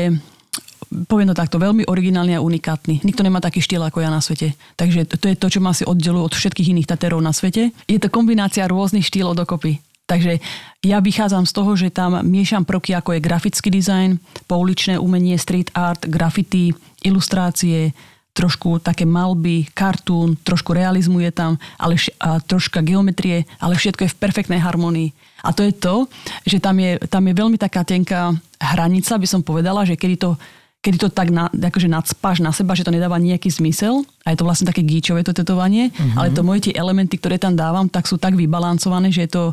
[1.07, 3.05] poviem to takto, veľmi originálny a unikátny.
[3.05, 4.57] Nikto nemá taký štýl ako ja na svete.
[4.75, 7.71] Takže to je to, čo ma asi oddeluje od všetkých iných taterov na svete.
[7.87, 9.79] Je to kombinácia rôznych štýlov dokopy.
[10.11, 10.43] Takže
[10.83, 15.71] ja vychádzam z toho, že tam miešam prvky ako je grafický dizajn, pouličné umenie, street
[15.71, 16.75] art, graffiti,
[17.07, 17.95] ilustrácie,
[18.31, 24.07] trošku také malby, kartún, trošku realizmu je tam, ale vš- a troška geometrie, ale všetko
[24.07, 25.11] je v perfektnej harmonii.
[25.43, 26.07] A to je to,
[26.47, 30.39] že tam je, tam je veľmi taká tenká hranica, by som povedala, že kedy to,
[30.79, 34.07] kedy to tak na, akože nadspáš na seba, že to nedáva nejaký zmysel.
[34.23, 36.15] A je to vlastne také gíčové to tetovanie, mm-hmm.
[36.15, 39.43] ale to moje tie elementy, ktoré tam dávam, tak sú tak vybalancované, že je to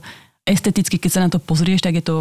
[0.48, 2.16] esteticky, keď sa na to pozrieš, tak je to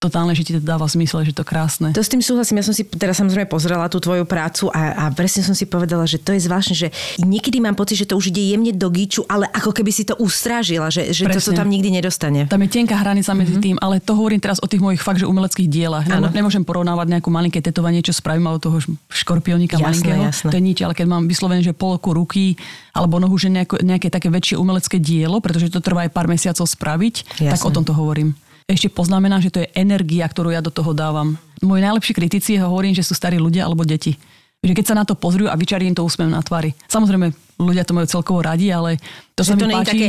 [0.00, 1.92] totálne, že ti to dáva zmysel, že to krásne.
[1.92, 2.56] To s tým súhlasím.
[2.56, 6.08] Ja som si teraz samozrejme pozrela tú tvoju prácu a, a presne som si povedala,
[6.08, 6.88] že to je zvláštne, že
[7.20, 10.16] niekedy mám pocit, že to už ide jemne do gíču, ale ako keby si to
[10.16, 12.48] ustrážila, že, že to sa tam nikdy nedostane.
[12.48, 15.28] Tam je tenká hranica medzi tým, ale to hovorím teraz o tých mojich fakt, že
[15.28, 16.08] umeleckých dielach.
[16.08, 18.80] Nemo, nemôžem porovnávať nejakú malinké tetovanie, čo spravím od toho
[19.12, 20.22] škorpiónika Jasné, malinkého.
[20.32, 20.48] jasné.
[20.48, 22.56] To je nič, ale keď mám vyslovené, že polku ruky
[22.96, 26.64] alebo nohu, že nejako, nejaké také väčšie umelecké dielo, pretože to trvá aj pár mesiacov
[26.64, 27.68] spraviť, tak Jasné.
[27.68, 28.32] o tomto hovorím.
[28.70, 31.34] Ešte poznamenám, že to je energia, ktorú ja do toho dávam.
[31.58, 34.14] Moji najlepší kritici hovorím, že sú starí ľudia alebo deti.
[34.62, 36.76] Že keď sa na to pozrú a vyčarí im to úsmev na tvári.
[36.86, 39.00] Samozrejme, ľudia to majú celkovo radi, ale
[39.32, 39.88] to Že sa to mi páči.
[39.88, 40.06] také,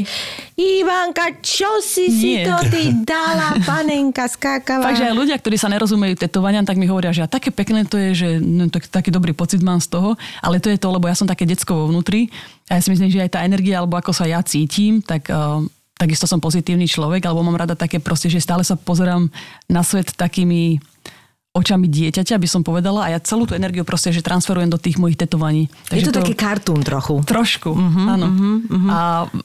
[0.60, 2.52] Ivanka, čo si si Nie.
[2.52, 4.92] to ty dala, panenka skákava?
[4.92, 7.96] Takže aj ľudia, ktorí sa nerozumejú tetovaniam, tak mi hovoria, že a také pekné to
[7.96, 11.08] je, že no, tak, taký dobrý pocit mám z toho, ale to je to, lebo
[11.08, 12.28] ja som také decko vo vnútri
[12.68, 15.64] a ja si myslím, že aj tá energia, alebo ako sa ja cítim, tak uh,
[16.02, 19.30] takisto som pozitívny človek, alebo mám rada také proste, že stále sa pozerám
[19.70, 20.82] na svet takými
[21.52, 24.96] očami dieťaťa, by som povedala, a ja celú tú energiu proste, že transferujem do tých
[24.96, 25.68] mojich tetovaní.
[25.92, 27.20] je to, taký kartún trochu.
[27.28, 28.28] Trošku, uh-huh, áno.
[28.32, 28.88] Uh-huh, uh-huh.
[28.88, 29.00] A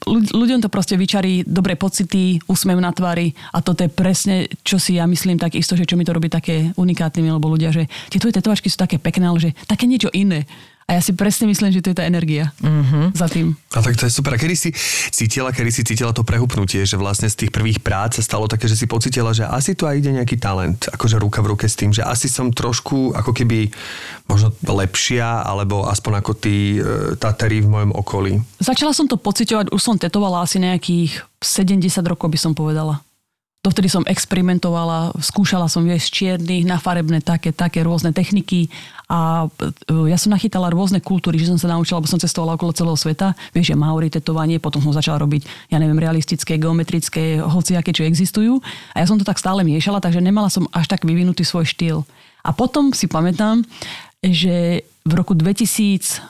[0.07, 4.79] ľud- ľuďom to proste vyčarí dobré pocity, úsmev na tvári a toto je presne, čo
[4.79, 7.91] si ja myslím tak isto, že čo mi to robí také unikátnymi, lebo ľudia, že
[8.07, 10.47] tie tvoje tetovačky sú také pekné, ale že také niečo iné.
[10.87, 13.11] A ja si presne myslím, že to je tá energia uh-huh.
[13.11, 13.59] za tým.
[13.75, 14.31] A tak to je super.
[14.31, 14.71] A kedy si
[15.11, 18.71] cítila, kedy si cítila to prehupnutie, že vlastne z tých prvých prác sa stalo také,
[18.71, 21.75] že si pocítila, že asi tu aj ide nejaký talent, akože ruka v ruke s
[21.75, 23.67] tým, že asi som trošku ako keby
[24.31, 28.39] možno lepšia, alebo aspoň ako tí e, taterí v mojom okolí.
[28.63, 33.03] Začala som to pociťovať, už som tetovala asi nejakých 70 rokov, by som povedala.
[33.67, 38.71] Dovtedy som experimentovala, skúšala som viesť z čiernych na farebné také, také rôzne techniky
[39.11, 42.71] a e, ja som nachytala rôzne kultúry, že som sa naučila, lebo som cestovala okolo
[42.71, 43.35] celého sveta.
[43.51, 48.63] Vieš, že maori tetovanie, potom som začala robiť, ja neviem, realistické, geometrické, hociaké, čo existujú.
[48.95, 52.07] A ja som to tak stále miešala, takže nemala som až tak vyvinutý svoj štýl.
[52.47, 53.67] A potom si pamätám,
[54.23, 56.23] že v roku 2008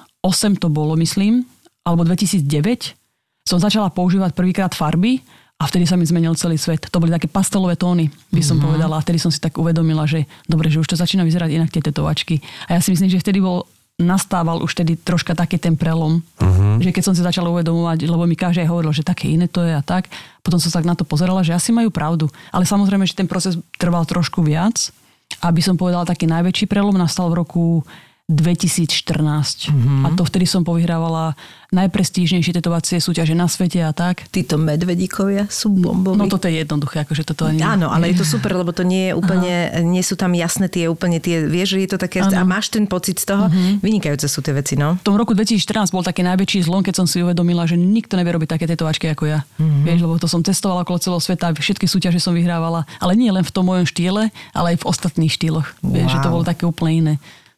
[0.57, 1.45] to bolo, myslím,
[1.85, 2.97] alebo 2009,
[3.45, 5.21] som začala používať prvýkrát farby
[5.57, 6.85] a vtedy sa mi zmenil celý svet.
[6.85, 8.65] To boli také pastelové tóny, by som mm-hmm.
[8.69, 9.01] povedala.
[9.01, 11.81] A vtedy som si tak uvedomila, že dobre, že už to začína vyzerať inak tie
[11.81, 12.45] tetovačky.
[12.69, 13.65] A ja si myslím, že vtedy bol
[13.97, 16.21] nastával už tedy troška taký ten prelom.
[16.37, 16.77] Uh-huh.
[16.77, 19.73] Že keď som si začala uvedomovať, lebo mi každý hovoril, že také iné to je
[19.73, 20.05] a tak,
[20.45, 22.29] potom som sa tak na to pozerala, že asi majú pravdu.
[22.53, 24.93] Ale samozrejme, že ten proces trval trošku viac.
[25.41, 27.81] Aby som povedala, taký najväčší prelom nastal v roku
[28.27, 29.71] 2014.
[29.71, 30.03] Mm-hmm.
[30.03, 31.31] A to vtedy som povyhrávala
[31.71, 34.27] najprestížnejšie tetovacie súťaže na svete a tak.
[34.27, 36.19] Títo medvedíkovia sú bomboví.
[36.19, 37.63] No toto je jednoduché, akože toto ani...
[37.63, 39.79] Áno, ale je to super, lebo to nie je úplne, Aha.
[39.79, 42.35] nie sú tam jasné tie úplne tie, vieš, že je to také, ano.
[42.35, 43.79] a máš ten pocit z toho, uh-huh.
[43.79, 44.99] vynikajúce sú tie veci, no.
[44.99, 48.35] V tom roku 2014 bol taký najväčší zlom, keď som si uvedomila, že nikto nevie
[48.35, 49.47] robiť také tetovačky ako ja.
[49.55, 49.87] Uh-huh.
[49.87, 53.43] Vieš, lebo to som testovala okolo celého sveta, všetky súťaže som vyhrávala, ale nie len
[53.43, 55.79] v tom mojom štýle, ale aj v ostatných štýloch.
[55.79, 55.95] Wow.
[55.95, 57.15] Vieš, že to bolo také úplne iné.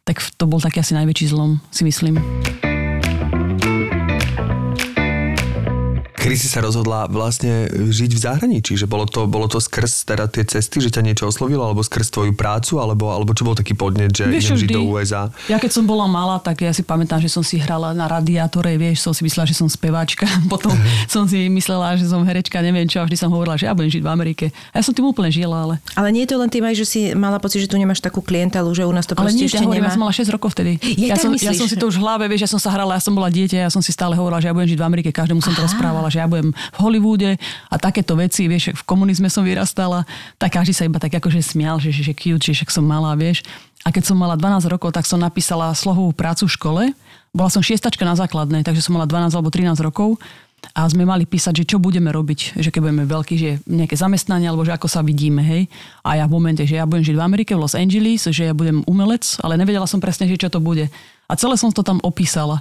[0.10, 2.18] Tak to bol taký asi najväčší zlom, si myslím.
[6.30, 8.78] Kedy si sa rozhodla vlastne žiť v zahraničí?
[8.78, 12.14] Že bolo to, bolo to skrz teda tie cesty, že ťa niečo oslovilo, alebo skrz
[12.14, 15.34] tvoju prácu, alebo, alebo čo bol taký podnet, že vieš, idem žiť do USA?
[15.50, 18.78] Ja keď som bola malá, tak ja si pamätám, že som si hrala na radiátore,
[18.78, 20.70] vieš, som si myslela, že som speváčka, potom
[21.14, 23.90] som si myslela, že som herečka, neviem čo, a vždy som hovorila, že ja budem
[23.90, 24.46] žiť v Amerike.
[24.70, 25.82] A ja som tým úplne žila, ale...
[25.98, 28.22] Ale nie je to len tým aj, že si mala pocit, že tu nemáš takú
[28.22, 29.90] klientelu, že u nás to ale proste nie, ešte ja nemá.
[29.90, 30.78] Ja som mala 6 rokov vtedy.
[30.78, 32.94] Je, ja, som, ja som si to už v hlave, vieš, ja som sa hrala,
[32.94, 35.10] ja som bola dieťa, ja som si stále hovorila, že ja budem žiť v Amerike,
[35.10, 37.30] každému som to rozprávala, že ja budem v Hollywoode
[37.72, 40.04] a takéto veci, vieš, v komunizme som vyrastala,
[40.36, 43.16] tak každý sa iba tak akože smial, že, že, že cute, že však som malá,
[43.16, 43.48] vieš.
[43.88, 46.84] A keď som mala 12 rokov, tak som napísala slohovú prácu v škole.
[47.32, 50.20] Bola som šiestačka na základnej, takže som mala 12 alebo 13 rokov
[50.76, 54.52] a sme mali písať, že čo budeme robiť, že keď budeme veľkí, že nejaké zamestnanie,
[54.52, 55.72] alebo že ako sa vidíme, hej.
[56.04, 58.54] A ja v momente, že ja budem žiť v Amerike, v Los Angeles, že ja
[58.54, 60.92] budem umelec, ale nevedela som presne, že čo to bude.
[61.30, 62.60] A celé som to tam opísala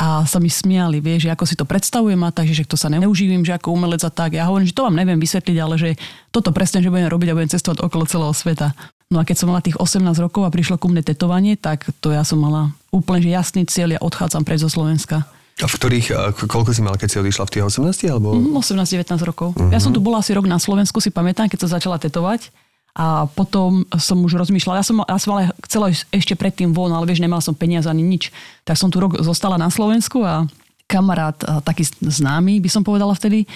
[0.00, 2.92] a sa mi smiali, vieš, že ako si to predstavujem a tak, že to sa
[2.92, 4.36] neuživím, že ako umelec a tak.
[4.36, 5.90] Ja hovorím, že to vám neviem vysvetliť, ale že
[6.34, 8.72] toto presne, že budem robiť a budem cestovať okolo celého sveta.
[9.12, 12.10] No a keď som mala tých 18 rokov a prišlo ku mne tetovanie, tak to
[12.10, 15.28] ja som mala úplne že jasný cieľ, ja odchádzam preč zo Slovenska.
[15.62, 18.34] A v ktorých, koľko si mala, keď si odišla v tých 18 alebo?
[18.58, 19.54] 18-19 rokov.
[19.54, 19.70] Uh-huh.
[19.70, 22.50] Ja som tu bola asi rok na Slovensku, si pamätám, keď som začala tetovať.
[22.94, 27.10] A potom som už rozmýšľala, ja som, ja som ale chcela ešte predtým von, ale
[27.10, 28.30] vieš, nemala som peniaze ani nič.
[28.62, 30.46] Tak som tu rok zostala na Slovensku a
[30.86, 31.34] kamarát,
[31.66, 33.50] taký známy by som povedala vtedy,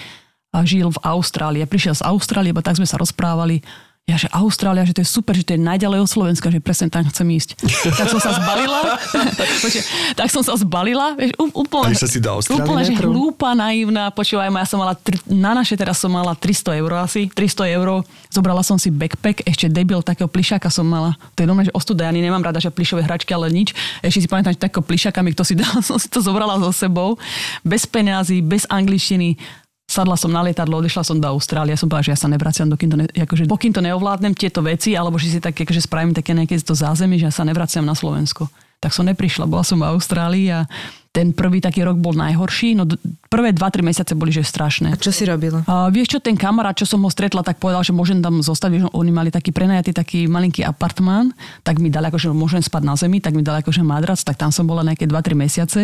[0.67, 1.63] žil v Austrálii.
[1.63, 3.63] Prišiel z Austrálie, lebo tak sme sa rozprávali
[4.09, 6.89] ja, že Austrália, že to je super, že to je najďalej od Slovenska, že presne
[6.89, 7.61] tam chcem ísť.
[7.93, 8.97] tak som sa zbalila,
[10.19, 14.65] tak som sa zbalila, vieš, úplne, si do Austrálie úplne že hlúpa, naivná, počúvaj ja
[14.65, 14.97] som mala,
[15.29, 18.01] na naše teraz som mala 300 eur asi, 300 eur,
[18.33, 22.09] zobrala som si backpack, ešte debil, takého plišáka som mala, to je normálne, že ostuda,
[22.09, 25.21] ja ani nemám rada, že plišové hračky, ale nič, ešte si pamätám, že takého plišáka
[25.21, 27.21] mi kto si dal, som si to zobrala so sebou,
[27.61, 29.37] bez peňazí, bez angličtiny,
[29.89, 32.89] sadla som na lietadlo, odišla som do Austrálie, som povedala, že ja sa nevraciam, dokým
[32.93, 36.37] to, ne, akože, pokým to neovládnem tieto veci, alebo že si tak, akože spravím také
[36.37, 38.45] nejaké to zázemie, že ja sa nevraciam na Slovensko.
[38.79, 40.63] Tak som neprišla, bola som v Austrálii a
[41.09, 42.85] ten prvý taký rok bol najhorší, no
[43.27, 44.93] prvé 2-3 mesiace boli že strašné.
[44.93, 45.65] A čo si robila?
[45.65, 48.69] A vieš čo, ten kamarát, čo som ho stretla, tak povedal, že môžem tam zostať,
[48.71, 51.33] vieš, oni mali taký prenajatý taký malinký apartmán,
[51.65, 54.53] tak mi dali akože môžem spať na zemi, tak mi dali akože madrac, tak tam
[54.53, 55.81] som bola nejaké 2-3 mesiace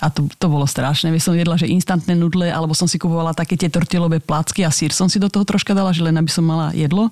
[0.00, 1.10] a to, to bolo strašné.
[1.10, 4.70] Vieš, som jedla, že instantné nudle, alebo som si kupovala také tie tortilové placky a
[4.70, 7.10] sír som si do toho troška dala, že len aby som mala jedlo.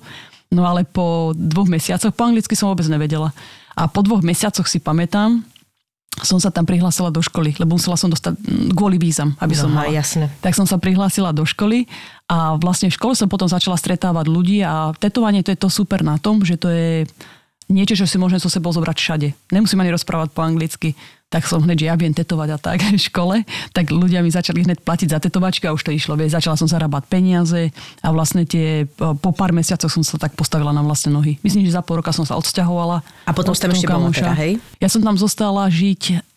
[0.53, 3.33] No ale po dvoch mesiacoch, po anglicky som vôbec nevedela.
[3.73, 5.41] A po dvoch mesiacoch si pamätám,
[6.21, 9.73] som sa tam prihlásila do školy, lebo musela som dostať mm, kvôli vízam, aby som
[9.73, 9.89] mala.
[9.89, 10.29] jasne.
[10.45, 11.89] Tak som sa prihlásila do školy
[12.29, 16.05] a vlastne v škole som potom začala stretávať ľudí a tetovanie to je to super
[16.05, 17.09] na tom, že to je
[17.65, 19.27] niečo, čo si môžem so sebou zobrať všade.
[19.49, 20.93] Nemusím ani rozprávať po anglicky.
[21.33, 23.41] Tak som hneď, že ja viem tetovať a tak v škole.
[23.73, 26.13] Tak ľudia mi začali hneď platiť za tetovačky a už to išlo.
[26.13, 27.73] Vie, začala som zarábať peniaze
[28.05, 31.41] a vlastne tie, po pár mesiacoch som sa tak postavila na vlastné nohy.
[31.41, 33.01] Myslím, že za pol roka som sa odsťahovala.
[33.25, 34.61] A potom tam ešte bola teda, hej?
[34.77, 36.32] Ja som tam zostala žiť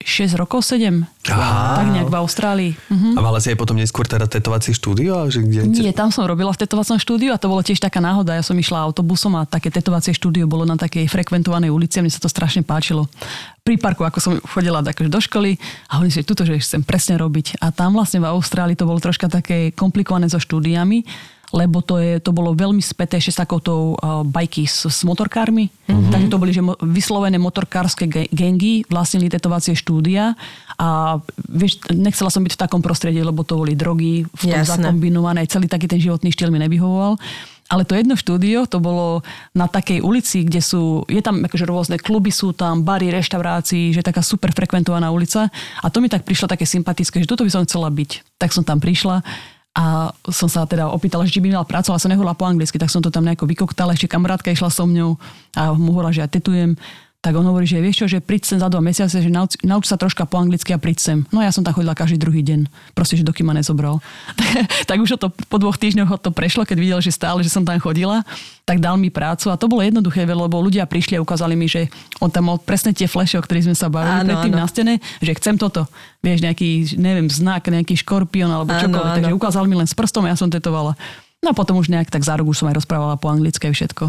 [0.00, 1.04] 6 rokov, 7.
[1.28, 1.76] Aha.
[1.76, 2.72] Tak nejak v Austrálii.
[2.72, 3.14] Uh-huh.
[3.14, 5.28] A mala si aj potom neskôr teda tetovacie štúdio?
[5.28, 8.32] Že kde, Nie, tam som robila v tetovacom štúdiu a to bolo tiež taká náhoda.
[8.32, 12.16] Ja som išla autobusom a také tetovacie štúdio bolo na takej frekventovanej ulici a mne
[12.16, 13.12] sa to strašne páčilo.
[13.60, 15.60] Pri parku, ako som chodila do školy
[15.92, 17.60] a hovorím si, tuto, že chcem presne robiť.
[17.60, 21.04] A tam vlastne v Austrálii to bolo troška také komplikované so štúdiami
[21.50, 25.66] lebo to, je, to bolo veľmi späté ešte s takoutou uh, bajky s, s motorkármi.
[25.66, 26.10] Mm-hmm.
[26.14, 30.38] Takže to boli že mo, vyslovené motorkárske gengy, vlastnili tetovacie štúdia
[30.78, 31.18] a
[31.50, 34.80] vieš, nechcela som byť v takom prostredí, lebo to boli drogy v tom Jasne.
[34.80, 37.18] zakombinované, celý taký ten životný štýl mi nevyhovoval.
[37.70, 39.22] Ale to jedno štúdio, to bolo
[39.54, 44.02] na takej ulici, kde sú, je tam akože rôzne kluby, sú tam bary, reštaurácií, že
[44.02, 45.46] taká super frekventovaná ulica.
[45.78, 48.42] A to mi tak prišlo také sympatické, že toto by som chcela byť.
[48.42, 49.22] Tak som tam prišla
[49.70, 52.90] a som sa teda opýtala, či by mala prácu, ale som nehovorila po anglicky, tak
[52.90, 55.14] som to tam nejako vykoktala, ešte kamarátka išla so mnou
[55.54, 56.74] a mu hovorila, že ja tetujem.
[57.20, 59.84] Tak on hovorí, že vieš čo, že príď sem za dva mesiace, že nauč, nauč
[59.84, 61.18] sa troška po anglicky a príď sem.
[61.28, 62.64] No ja som tam chodila každý druhý deň.
[62.96, 64.00] Proste, že dokým ma nezobral.
[64.40, 64.48] tak,
[64.88, 67.76] tak už to po dvoch týždňoch to prešlo, keď videl, že stále, že som tam
[67.76, 68.24] chodila,
[68.64, 71.92] tak dal mi prácu a to bolo jednoduché, lebo ľudia prišli a ukázali mi, že
[72.24, 74.60] on tam mal presne tie fleše, o ktorých sme sa bavili Áno, predtým áno.
[74.64, 75.84] na stene, že chcem toto.
[76.24, 79.12] Vieš, nejaký, neviem, znak, nejaký škorpión alebo Áno, čokoľvek.
[79.12, 79.16] áno.
[79.20, 80.96] Takže ukázal mi len s prstom a ja som tetovala.
[81.44, 83.74] No a potom už nejak tak za rok už som aj rozprávala po anglicky aj
[83.76, 84.04] všetko.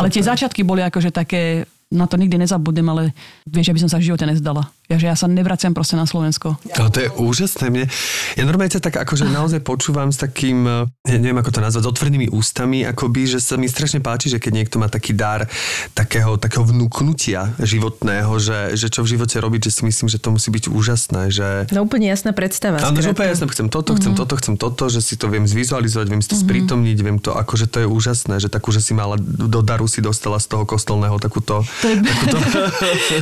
[0.00, 3.02] Ale tie začiatky boli akože také, na to nikdy nezabudnem, ale
[3.46, 4.70] vieš, aby som sa v živote nezdala.
[4.90, 6.58] Ja, že ja sa nevraciam proste na Slovensko.
[6.74, 7.70] Ale to je úžasné.
[7.70, 7.86] Mne,
[8.34, 10.66] ja normálne sa tak akože naozaj počúvam s takým,
[11.06, 14.42] ja neviem ako to nazvať, s otvorenými ústami, akoby, že sa mi strašne páči, že
[14.42, 15.46] keď niekto má taký dar
[15.94, 20.34] takého, takého vnúknutia životného, že, že čo v živote robiť, že si myslím, že to
[20.34, 21.22] musí byť úžasné.
[21.30, 21.46] Že...
[21.70, 22.82] No úplne jasná predstava.
[22.82, 26.06] Áno, že úplne jasné, chcem toto, chcem toto, chcem toto, že si to viem zvizualizovať,
[26.10, 29.14] viem si to sprítomniť, viem to, akože to je úžasné, že takú, že si mala
[29.22, 31.96] do daru si dostala z toho kostolného takúto, To je,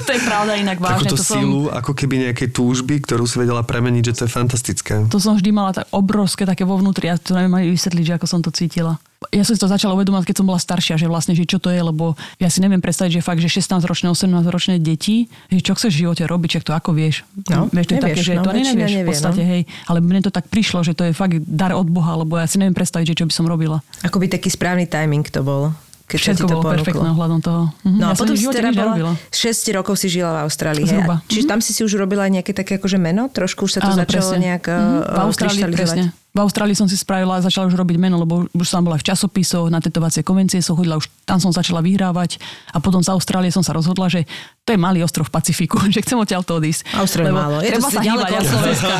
[0.08, 1.12] to je pravda inak vážne.
[1.12, 4.94] takúto To som, ako keby nejakej túžby, ktorú si vedela premeniť, že to je fantastické.
[5.10, 8.14] to som vždy mala tak obrovské také vo vnútri a to neviem ani vysvetliť, že
[8.14, 9.02] ako som to cítila.
[9.34, 11.74] Ja som si to začala uvedomať, keď som bola staršia, že vlastne, že čo to
[11.74, 15.98] je, lebo ja si neviem predstaviť, že fakt, že 16-ročné, 18-ročné deti, že čo chceš
[15.98, 17.26] v živote robiť, čak to ako vieš.
[17.50, 19.50] No, vieš, to je nevieš, také, že no, to väčšina nevieš v nevie, podstate, no.
[19.50, 19.62] hej.
[19.90, 22.62] Ale mne to tak prišlo, že to je fakt dar od Boha, lebo ja si
[22.62, 23.82] neviem predstaviť, že čo by som robila.
[24.06, 25.74] Akoby taký správny timing to bol.
[26.08, 26.72] Keď sa ti Všetko to bolo ponúklo.
[26.74, 27.62] perfektné ohľadom toho.
[27.84, 29.12] Mhm, No a ja som potom si teda bola, nerobila.
[29.28, 30.84] 6 rokov si žila v Austrálii.
[30.84, 31.14] Zhruba.
[31.14, 33.28] A Čiže tam si si už urobila aj nejaké také akože meno?
[33.28, 34.40] Trošku už sa to Áno, začalo presne.
[34.42, 34.80] nejak Mhm.
[34.80, 36.02] mm v Austrálii, presne.
[36.38, 39.74] V Austrálii som si spravila, začala už robiť meno, lebo už som bola v časopisoch,
[39.74, 42.38] na tetovacie konvencie som chodila, už tam som začala vyhrávať
[42.70, 44.22] a potom z Austrálie som sa rozhodla, že
[44.62, 46.94] to je malý ostrov v Pacifiku, že chcem odtiaľ to odísť.
[46.94, 47.58] Austrália málo.
[47.58, 48.94] Je to sa ďaleko hýbať, od Slovenska,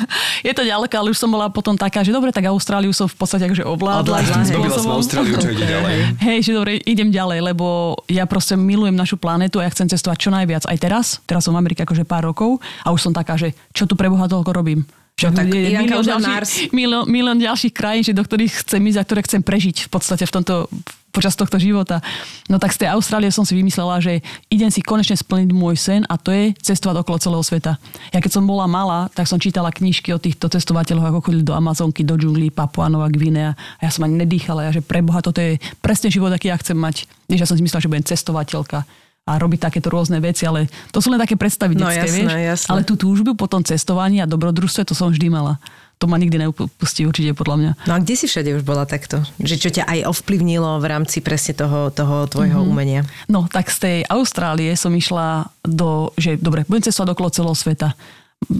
[0.46, 3.16] je to ďaleko, ale už som bola potom taká, že dobre, tak Austráliu som v
[3.18, 4.16] podstate akože ovládla.
[4.54, 4.94] Dobila som.
[4.94, 5.94] Austráliu, čo ide ďalej.
[6.30, 10.18] Hej, že dobre, idem ďalej, lebo ja proste milujem našu planetu a ja chcem cestovať
[10.22, 10.62] čo najviac.
[10.70, 13.82] Aj teraz, teraz som v Amerike akože pár rokov a už som taká, že čo
[13.82, 14.86] tu pre Boha toľko robím.
[15.14, 18.98] Že No tak je má ďalších, milión, milión ďalších krajín, že do ktorých chcem ísť
[18.98, 20.66] a ktoré chcem prežiť v podstate v tomto,
[21.14, 22.02] počas tohto života.
[22.50, 24.18] No tak z tej Austrálie som si vymyslela, že
[24.50, 27.78] idem si konečne splniť môj sen a to je cestovať okolo celého sveta.
[28.10, 31.54] Ja keď som bola malá, tak som čítala knižky o týchto cestovateľoch, ako chodili do
[31.54, 35.38] Amazonky, do džunglí, Papua Nová Gvinea a ja som ani nedýchala, ja, že preboha, toto
[35.38, 37.06] je presne život, aký ja chcem mať.
[37.30, 38.82] Vieš, ja som si myslela, že budem cestovateľka
[39.24, 42.32] a robiť takéto rôzne veci, ale to sú len také predstavy No detské, jasné, vieš.
[42.60, 42.68] jasné.
[42.68, 45.56] Ale tú túžbu po tom cestovaní a dobrodružstve, to som vždy mala.
[45.96, 47.70] To ma nikdy neupustí určite podľa mňa.
[47.86, 49.24] No a kde si všade už bola takto?
[49.38, 52.68] Že čo ťa aj ovplyvnilo v rámci presne toho, toho tvojho Mhm.
[52.68, 53.00] umenia?
[53.24, 57.96] No, tak z tej Austrálie som išla do, že dobre, budem cestovať okolo celého sveta.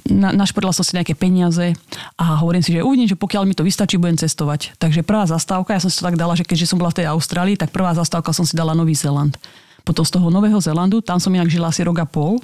[0.08, 1.76] Na, našporila som si nejaké peniaze
[2.16, 4.72] a hovorím si, že uvidím, že pokiaľ mi to vystačí, budem cestovať.
[4.78, 7.12] Takže prvá zastávka, ja som si to tak dala, že keďže som bola v tej
[7.12, 9.36] Austrálii, tak prvá zastávka som si dala Nový Zeland.
[9.84, 12.40] Potom z toho Nového Zelandu, tam som inak žila asi rok a pol,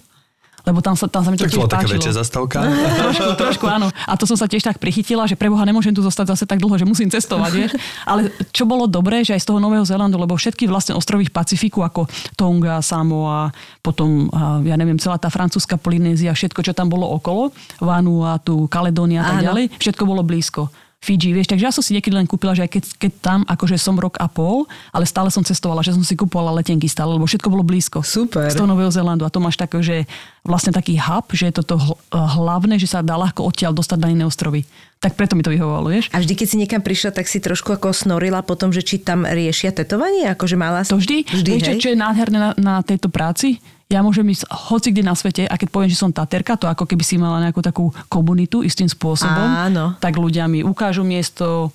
[0.61, 1.97] lebo tam sa, tam sa mi to Tak tiež bola taká páčilo.
[1.97, 2.61] väčšia zastávka.
[3.01, 3.89] trošku, trošku áno.
[4.05, 6.77] A to som sa tiež tak prichytila, že preboha nemôžem tu zostať zase tak dlho,
[6.77, 7.71] že musím cestovať, vieš.
[8.05, 11.33] Ale čo bolo dobré, že aj z toho Nového Zélandu, lebo všetky vlastne ostrovy v
[11.33, 12.05] Pacifiku, ako
[12.37, 13.49] Tonga, Samoa,
[13.81, 14.29] potom,
[14.61, 19.37] ja neviem, celá tá francúzska Polynézia, všetko, čo tam bolo okolo, Vanuatu, Kaledónia a tak
[19.41, 19.47] Áno.
[19.49, 20.69] ďalej, všetko bolo blízko.
[21.01, 23.81] Fidži, vieš, takže ja som si niekedy len kúpila, že aj keď, keď tam, akože
[23.81, 27.25] som rok a pol, ale stále som cestovala, že som si kúpovala letenky stále, lebo
[27.25, 28.05] všetko bolo blízko.
[28.05, 28.53] Super.
[28.53, 29.25] Z toho Nového Zélandu.
[29.25, 30.05] A to máš také, že
[30.45, 34.13] vlastne taký hub, že je toto hl- hlavné, že sa dá ľahko odtiaľ dostať na
[34.13, 34.69] iné ostrovy.
[35.01, 36.13] Tak preto mi to vyhovovalo, vieš.
[36.13, 39.25] A vždy, keď si niekam prišla, tak si trošku ako snorila potom, že či tam
[39.25, 40.29] riešia tetovanie?
[40.29, 43.57] Akože mala To vždy, Vždy, vieš, čo je nádherné na, na tejto práci?
[43.91, 46.87] Ja môžem ísť hoci kde na svete a keď poviem, že som taterka, to ako
[46.87, 49.35] keby si mala nejakú takú komunitu istým spôsobom.
[49.67, 49.99] Áno.
[49.99, 51.75] Tak ľudia mi ukážu miesto,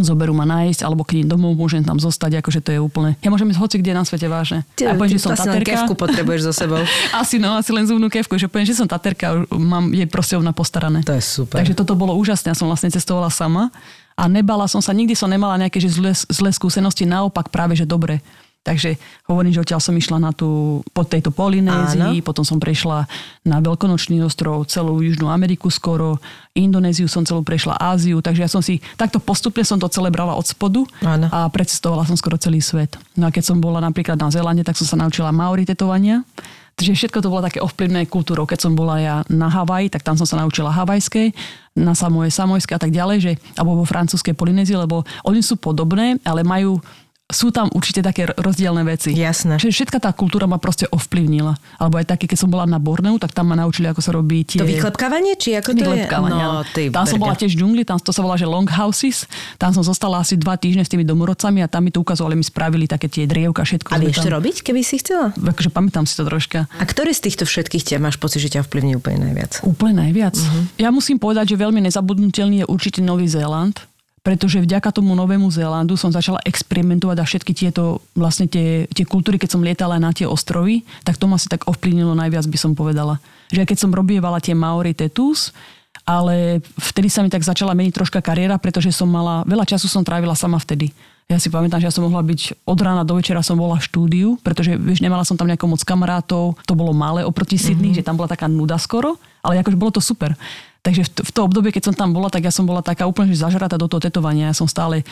[0.00, 3.12] zoberú ma nájsť, alebo keď domov, môžem tam zostať, akože to je úplne...
[3.20, 4.64] Ja môžem ísť hoci kde na svete vážne.
[4.72, 5.68] Ty, a poviem, ty že som asi taterka.
[5.68, 6.80] kevku potrebuješ so sebou.
[7.20, 10.56] Asi no, asi len zubnú kevku, že poviem, že som taterka, mám, je proste ona
[10.56, 11.04] postarané.
[11.04, 11.60] To je super.
[11.60, 13.68] Takže toto bolo úžasné, ja som vlastne cestovala sama
[14.16, 17.84] a nebala som sa, nikdy som nemala nejaké že zlé, zlé skúsenosti, naopak práve, že
[17.84, 18.24] dobre.
[18.62, 18.94] Takže
[19.26, 22.26] hovorím, že odtiaľ som išla na tú, po tejto Polynézii, Áno.
[22.26, 23.10] potom som prešla
[23.42, 26.22] na Veľkonočný ostrov, celú Južnú Ameriku skoro,
[26.54, 30.38] Indonéziu som celú prešla, Áziu, takže ja som si, takto postupne som to celé brala
[30.38, 31.26] od spodu Áno.
[31.34, 32.94] a precestovala som skoro celý svet.
[33.18, 36.22] No a keď som bola napríklad na Zélande, tak som sa naučila maori tetovania.
[36.72, 38.48] Takže všetko to bolo také ovplyvnené kultúrou.
[38.48, 41.36] Keď som bola ja na Havaji, tak tam som sa naučila havajské,
[41.72, 46.20] na Samoje samojské a tak ďalej, že, alebo vo francúzskej Polynézii, lebo oni sú podobné,
[46.24, 46.80] ale majú
[47.32, 49.16] sú tam určite také rozdielne veci.
[49.16, 49.56] Jasné.
[49.58, 51.56] Čiže všetka tá kultúra ma proste ovplyvnila.
[51.80, 54.44] Alebo aj také, keď som bola na Borneu, tak tam ma naučili, ako sa robí
[54.44, 54.60] tie...
[54.60, 56.04] To vyklepkávanie, či ako to je?
[56.12, 59.24] No, ty tam som bola tiež v džungli, tam to sa volá, že long houses.
[59.56, 62.44] Tam som zostala asi dva týždne s tými domorodcami a tam mi to ukazovali, mi
[62.44, 63.88] spravili také tie drievka, všetko.
[63.90, 65.32] A vieš to tam- robiť, keby si chcela?
[65.32, 66.68] Akože pamätám si to troška.
[66.76, 69.64] A ktoré z týchto všetkých ťa máš pocit, že ťa ovplyvní úplne najviac?
[69.64, 70.36] Úplne najviac.
[70.36, 70.62] Uh-huh.
[70.76, 73.80] Ja musím povedať, že veľmi nezabudnutelný je určite Nový Zéland,
[74.22, 79.34] pretože vďaka tomu Novému Zélandu som začala experimentovať a všetky tieto vlastne tie, tie kultúry,
[79.34, 82.78] keď som lietala na tie ostrovy, tak to ma asi tak ovplyvnilo najviac, by som
[82.78, 83.18] povedala.
[83.50, 85.50] Že keď som robievala tie Maori Tattoos,
[86.06, 90.06] ale vtedy sa mi tak začala meniť troška kariéra, pretože som mala, veľa času som
[90.06, 90.94] trávila sama vtedy.
[91.30, 93.86] Ja si pamätám, že ja som mohla byť od rána do večera som bola v
[93.86, 98.02] štúdiu, pretože vieš, nemala som tam nejako moc kamarátov, to bolo malé oproti Sydney, mm-hmm.
[98.02, 100.34] že tam bola taká nuda skoro, ale akože bolo to super.
[100.82, 103.06] Takže v to, v to obdobie, keď som tam bola, tak ja som bola taká
[103.06, 104.50] úplne že zažratá do toho tetovania.
[104.50, 105.06] Ja som stále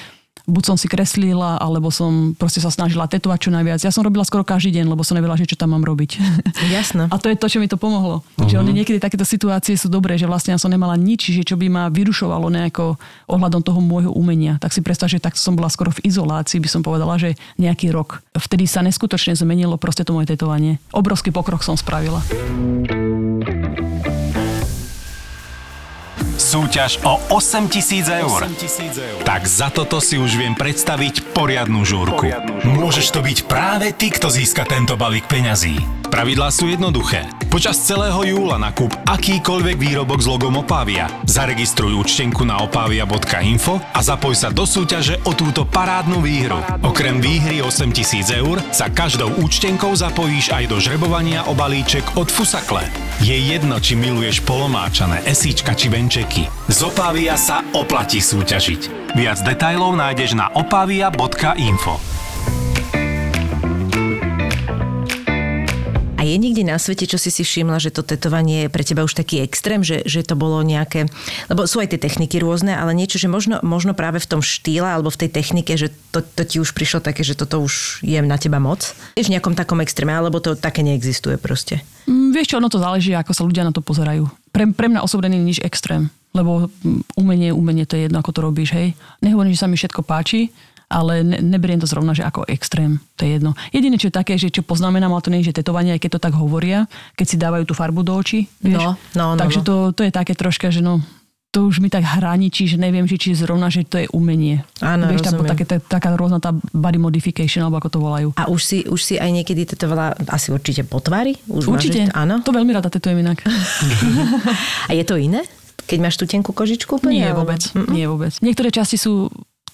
[0.49, 3.81] buď som si kreslila, alebo som proste sa snažila tetovať čo najviac.
[3.83, 6.19] Ja som robila skoro každý deň, lebo som nevedela, že čo tam mám robiť.
[6.75, 7.07] Jasné.
[7.13, 8.21] A to je to, čo mi to pomohlo.
[8.21, 8.49] Uh-huh.
[8.49, 11.55] Že oni niekedy takéto situácie sú dobré, že vlastne ja som nemala nič, že čo
[11.55, 12.97] by ma vyrušovalo nejako
[13.31, 14.57] ohľadom toho môjho umenia.
[14.59, 17.93] Tak si predstav, že tak som bola skoro v izolácii, by som povedala, že nejaký
[17.93, 18.25] rok.
[18.35, 20.81] Vtedy sa neskutočne zmenilo proste to moje tetovanie.
[20.91, 22.23] Obrovský pokrok som spravila.
[26.41, 28.49] Súťaž o 8000 eur.
[29.29, 32.33] Tak za toto si už viem predstaviť poriadnu žúrku.
[32.65, 36.01] Môžeš to byť práve ty, kto získa tento balík peňazí.
[36.09, 37.29] Pravidlá sú jednoduché.
[37.51, 41.11] Počas celého júla nakúp akýkoľvek výrobok s logom Opavia.
[41.27, 46.63] Zaregistruj účtenku na opavia.info a zapoj sa do súťaže o túto parádnu výhru.
[46.87, 52.87] Okrem výhry 8000 eur sa každou účtenkou zapojíš aj do žrebovania o balíček od Fusakle.
[53.19, 56.30] Je jedno, či miluješ polomáčané, esíčka či venčeky.
[56.71, 59.13] Z Opavia sa oplatí súťažiť.
[59.19, 61.99] Viac detajlov nájdeš na opavia.info.
[66.15, 69.03] A je niekde na svete, čo si si všimla, že to tetovanie je pre teba
[69.03, 71.11] už taký extrém, že, že to bolo nejaké...
[71.51, 74.87] Lebo sú aj tie techniky rôzne, ale niečo, že možno, možno práve v tom štýle
[74.87, 78.23] alebo v tej technike, že to, to ti už prišlo také, že toto už je
[78.23, 78.95] na teba moc?
[79.19, 81.83] Vieš, v nejakom takom extréme, alebo to také neexistuje proste?
[82.07, 84.31] Mm, vieš čo, ono to záleží, ako sa ľudia na to pozerajú.
[84.55, 88.23] Pre, pre mňa osobne nie je nič extrém, lebo mm, umenie, umenie, to je jedno,
[88.23, 88.95] ako to robíš, hej.
[89.23, 90.51] Nehovorím, že sa mi všetko páči,
[90.91, 93.55] ale ne, neberiem to zrovna, že ako extrém, to je jedno.
[93.71, 96.11] Jediné, čo je také, že čo poznamenám, ale to nie je, že tetovanie, aj keď
[96.19, 98.83] to tak hovoria, keď si dávajú tú farbu do očí, vieš.
[98.83, 99.67] No, no, no, Takže no.
[99.67, 100.99] To, to je také troška, že no,
[101.51, 104.63] to už mi tak hraničí, že neviem, že či zrovna, že to je umenie.
[104.79, 108.29] Áno, Vieš, tam také, tá, taká rôzna tá body modification, alebo ako to volajú.
[108.39, 111.35] A už si, už si aj niekedy tetovala asi určite po tvári?
[111.51, 112.39] Už Určite, Máš, áno.
[112.47, 113.43] to veľmi rada tetujem inak.
[114.89, 115.43] A je to iné?
[115.91, 117.19] Keď máš tú tenkú kožičku úplne?
[117.19, 118.31] Nie alebo- vôbec, nie vôbec.
[118.39, 119.27] Niektoré časti sú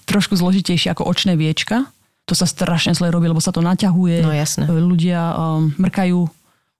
[0.09, 1.85] trošku zložitejšie ako očné viečka.
[2.25, 4.25] To sa strašne zle robí, lebo sa to naťahuje.
[4.25, 4.65] No, jasné.
[4.67, 6.27] Ľudia um, mrkajú.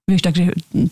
[0.08, 0.42] Vieš, takže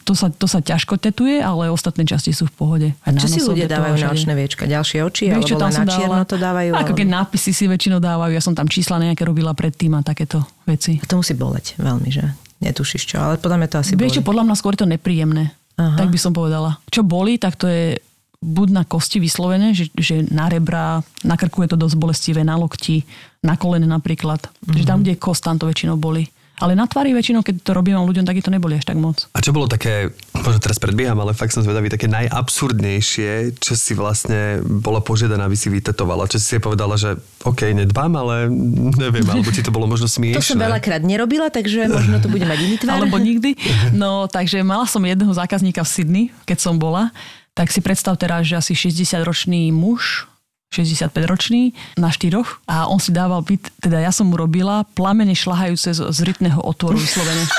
[0.04, 2.88] to sa, to sa ťažko tetuje, ale ostatné časti sú v pohode.
[3.08, 4.68] Na Čo si ľudia dávajú na očné viečka?
[4.68, 5.32] Ďalšie oči?
[5.32, 6.28] Vieš, čo alebo tam na čierno dávala?
[6.28, 6.70] to dávajú?
[6.76, 8.32] Ako alebo- keď nápisy si väčšinou dávajú.
[8.36, 11.00] Ja som tam čísla nejaké robila predtým a takéto veci.
[11.08, 12.28] To musí boleť veľmi, že?
[12.60, 15.52] Netušíš čo, ale podľa mňa to asi Vieš čo, podľa mňa skôr je to nepríjemné.
[15.76, 15.96] Aha.
[15.96, 16.80] Tak by som povedala.
[16.88, 17.96] Čo boli, tak to je
[18.40, 22.56] buď na kosti vyslovené, že, že na rebra, na krku je to dosť bolestivé, na
[22.56, 23.02] lokti,
[23.40, 24.40] na kolene napríklad.
[24.42, 24.76] Mm-hmm.
[24.76, 26.28] Že tam, kde je kost, tam to väčšinou boli.
[26.56, 29.28] Ale na tvári väčšinou, keď to robím ľuďom, tak to neboli až tak moc.
[29.36, 33.92] A čo bolo také, možno teraz predbieham, ale fakt som zvedavý, také najabsurdnejšie, čo si
[33.92, 36.24] vlastne bola požiadaná, aby si vytetovala?
[36.32, 38.48] Čo si si povedala, že OK, nedbám, ale
[38.96, 40.40] neviem, alebo ti to bolo možno smiešné.
[40.40, 43.04] To som veľakrát nerobila, takže možno to bude mať iný tvár.
[43.04, 43.52] Alebo nikdy.
[43.96, 47.12] No, takže mala som jedného zákazníka v Sydney, keď som bola.
[47.56, 50.28] Tak si predstav teraz, že asi 60-ročný muž,
[50.68, 55.96] 65-ročný, na štyroch a on si dával byt, teda ja som mu robila plamene šlahajúce
[55.96, 57.48] z, z rytného otvoru vyslovene.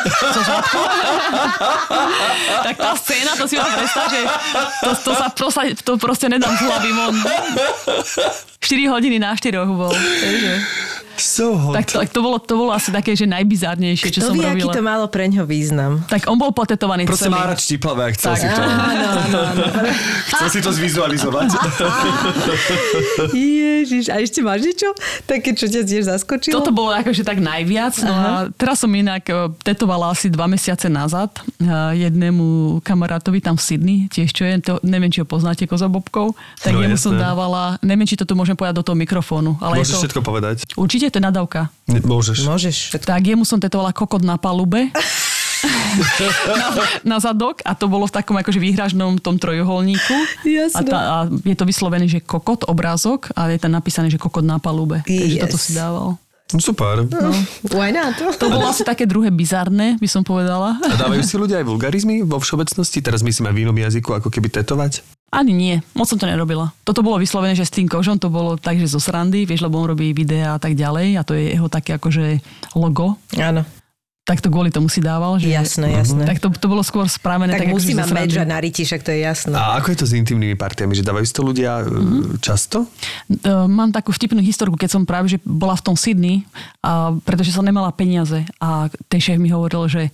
[2.68, 4.28] Tak tá scéna, to si mám predstav, že
[4.84, 7.16] to, to, sa, to, sa, to proste nedám z hlavy von.
[8.60, 9.96] 4 hodiny na 4 bol.
[9.96, 10.54] Takže.
[11.20, 11.74] So hot.
[11.74, 14.44] Tak to, tak to, bolo, to bolo asi také, že najbizárnejšie, čo to som vie,
[14.44, 14.72] aký robila.
[14.72, 16.06] to malo pre ňo význam.
[16.06, 17.34] Tak on bol potetovaný Proste celý.
[17.34, 18.40] má rád štiplavé chcel Tak.
[18.40, 18.78] si to, Áno,
[19.18, 19.64] áno, áno.
[20.30, 21.48] chcel si to zvizualizovať.
[23.32, 24.90] Ježiš, a ešte máš niečo?
[25.24, 26.54] Také, čo ťa tiež zaskočilo?
[26.54, 27.98] Toto bolo akože tak najviac.
[28.00, 31.66] No a teraz som inak e, tetovala asi dva mesiace nazad e,
[32.00, 32.46] jednému
[32.82, 36.84] kamarátovi tam v Sydney, tiež čo je, to, neviem, či ho poznáte, Kozabobkov, tak No,
[36.84, 40.02] jemu som dávala, neviem, či to tu môžem povedať do toho mikrofónu, ale Môžeš to,
[40.06, 40.58] všetko povedať.
[40.76, 41.70] určite to je nadávka.
[41.86, 42.44] Ne- Môžeš.
[42.44, 42.78] Môžeš.
[42.98, 44.92] Tak jemu som tetovala kokot na palube.
[46.48, 46.68] na,
[47.02, 50.16] na zadok a to bolo v takom akože výhražnom tom trojuholníku.
[50.46, 50.78] Jasné.
[50.78, 54.46] A, tá, a je to vyslovené, že kokot, obrázok a je tam napísané, že kokot
[54.46, 55.02] na palube.
[55.02, 55.44] Takže Yes.
[55.44, 56.14] toto si dával.
[56.56, 57.04] No, super.
[57.68, 58.16] Why not?
[58.40, 60.80] To bolo asi také druhé bizarné, by som povedala.
[60.80, 63.04] A dávajú si ľudia aj vulgarizmy vo všeobecnosti?
[63.04, 65.04] Teraz myslím aj v inom jazyku, ako keby tetovať?
[65.28, 66.72] Ani nie, moc som to nerobila.
[66.88, 69.76] Toto bolo vyslovené, že s tým kožom to bolo tak, že zo srandy, vieš, lebo
[69.76, 72.40] on robí videá a tak ďalej a to je jeho také akože
[72.80, 73.20] logo.
[73.36, 73.68] Áno,
[74.28, 75.48] Tak to kvôli tomu si dával, že...
[75.48, 76.28] jasné, jasné.
[76.28, 79.16] Tak to, to bolo skôr spravené Tak tak, musí mať medža na riti, však to
[79.16, 79.56] je jasné.
[79.56, 80.92] A ako je to s intimnými partiami?
[81.00, 82.44] Že dávajú si to ľudia mm-hmm.
[82.44, 82.92] často?
[83.32, 86.44] E, Mám takú vtipnú historku, keď som práve že bola v tom Sydney,
[86.84, 90.12] a, pretože som nemala peniaze a ten šéf mi hovoril, že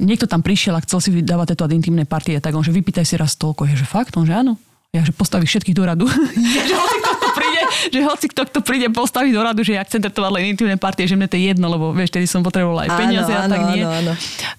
[0.00, 3.20] niekto tam prišiel a chcel si vydávať tieto intimné partie, tak on, že vypýtaj si
[3.20, 3.68] raz toľko.
[3.68, 4.16] Je, že fakt?
[4.16, 4.56] On, že áno.
[4.94, 6.06] Ja, že postavíš všetkých do radu.
[6.64, 7.60] že kto to príde,
[7.94, 11.04] že hoci kto, kto príde postaviť do radu, že ja chcem tetovať len intimné partie,
[11.04, 13.60] že mne to je jedno, lebo vieš, tedy som potrebovala aj Áno, peniaze a tak
[13.60, 13.82] áno, nie.
[13.82, 14.12] áno, áno.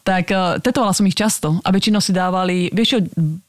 [0.03, 2.99] Tak uh, tetovala som ich často a väčšinou si dávali, vieš čo,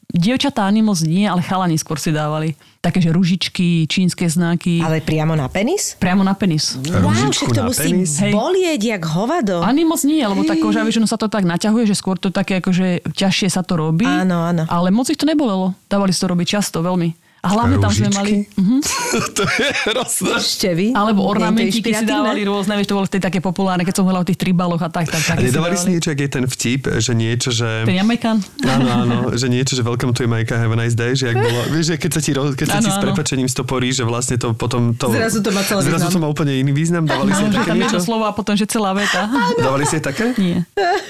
[0.07, 2.55] dievčatá ani moc nie, ale chalani skôr si dávali.
[2.79, 4.79] Také, že ružičky, čínske znaky.
[4.79, 5.99] Ale priamo na penis?
[5.99, 6.79] Priamo na penis.
[6.79, 8.11] Wow, Ružičku však to musí penis?
[8.23, 8.31] Hej.
[8.31, 9.59] bolieť jak hovado.
[9.59, 12.63] Ani moc nie, lebo tak koža väčšinou sa to tak naťahuje, že skôr to také
[12.63, 14.07] akože ťažšie sa to robí.
[14.07, 14.63] Áno, áno.
[14.71, 15.75] Ale moc ich to nebolelo.
[15.91, 17.26] Dávali si to robiť často, veľmi.
[17.37, 18.31] A hlavne tam sme mali...
[18.51, 18.77] Mhm.
[19.37, 20.31] to je hrozné.
[20.35, 20.87] Ešte vy?
[20.91, 24.27] Alebo ornamentiky si dávali rôzne, vieš, to bolo vtedy také populárne, keď som hovorila o
[24.27, 25.37] tých tribaloch a tak, tak, tak.
[25.37, 27.83] A nedávali si niečo, ak je ten vtip, že niečo, že...
[27.83, 28.37] Ten Jamaican?
[28.63, 31.61] Áno, áno, že niečo, že welcome to Jamaica, have a nice day, že ak bolo,
[31.69, 34.35] vieš, že keď sa ti, roz- keď sa ti Áno, s prepačením stoporí, že vlastne
[34.35, 34.91] to potom...
[34.95, 36.11] To, Zrazu to má celý Zrazu význam.
[36.11, 37.99] to má úplne iný význam, dávali si No, že také tam niečo?
[38.01, 39.29] slovo a potom, že celá veta.
[39.55, 40.33] Dávali si také?
[40.35, 40.65] Nie.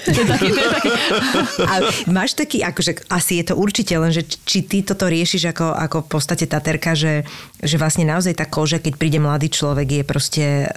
[0.05, 0.89] To je taký, to je taký...
[1.71, 1.73] A
[2.07, 5.97] máš taký, akože asi je to určite, len že či ty toto riešiš ako, ako
[6.18, 7.24] podstate taterka, že,
[7.57, 10.67] že vlastne naozaj tá koža, keď príde mladý človek, je proste e,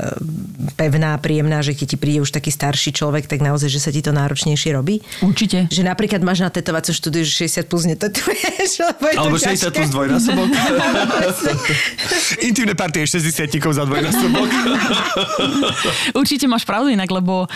[0.77, 4.01] pevná, príjemná, že keď ti príde už taký starší človek, tak naozaj, že sa ti
[4.01, 5.05] to náročnejšie robí?
[5.21, 5.69] Určite.
[5.69, 9.51] Že napríklad máš na tetovacom štúdiu, že 60 plus netetuješ, lebo je to Alebo 60
[9.51, 9.77] ťažké.
[9.77, 10.49] plus dvojnásobok.
[12.49, 14.49] Intimné partie 60 za dvojnásobok.
[16.17, 17.49] Určite máš pravdu inak, lebo uh,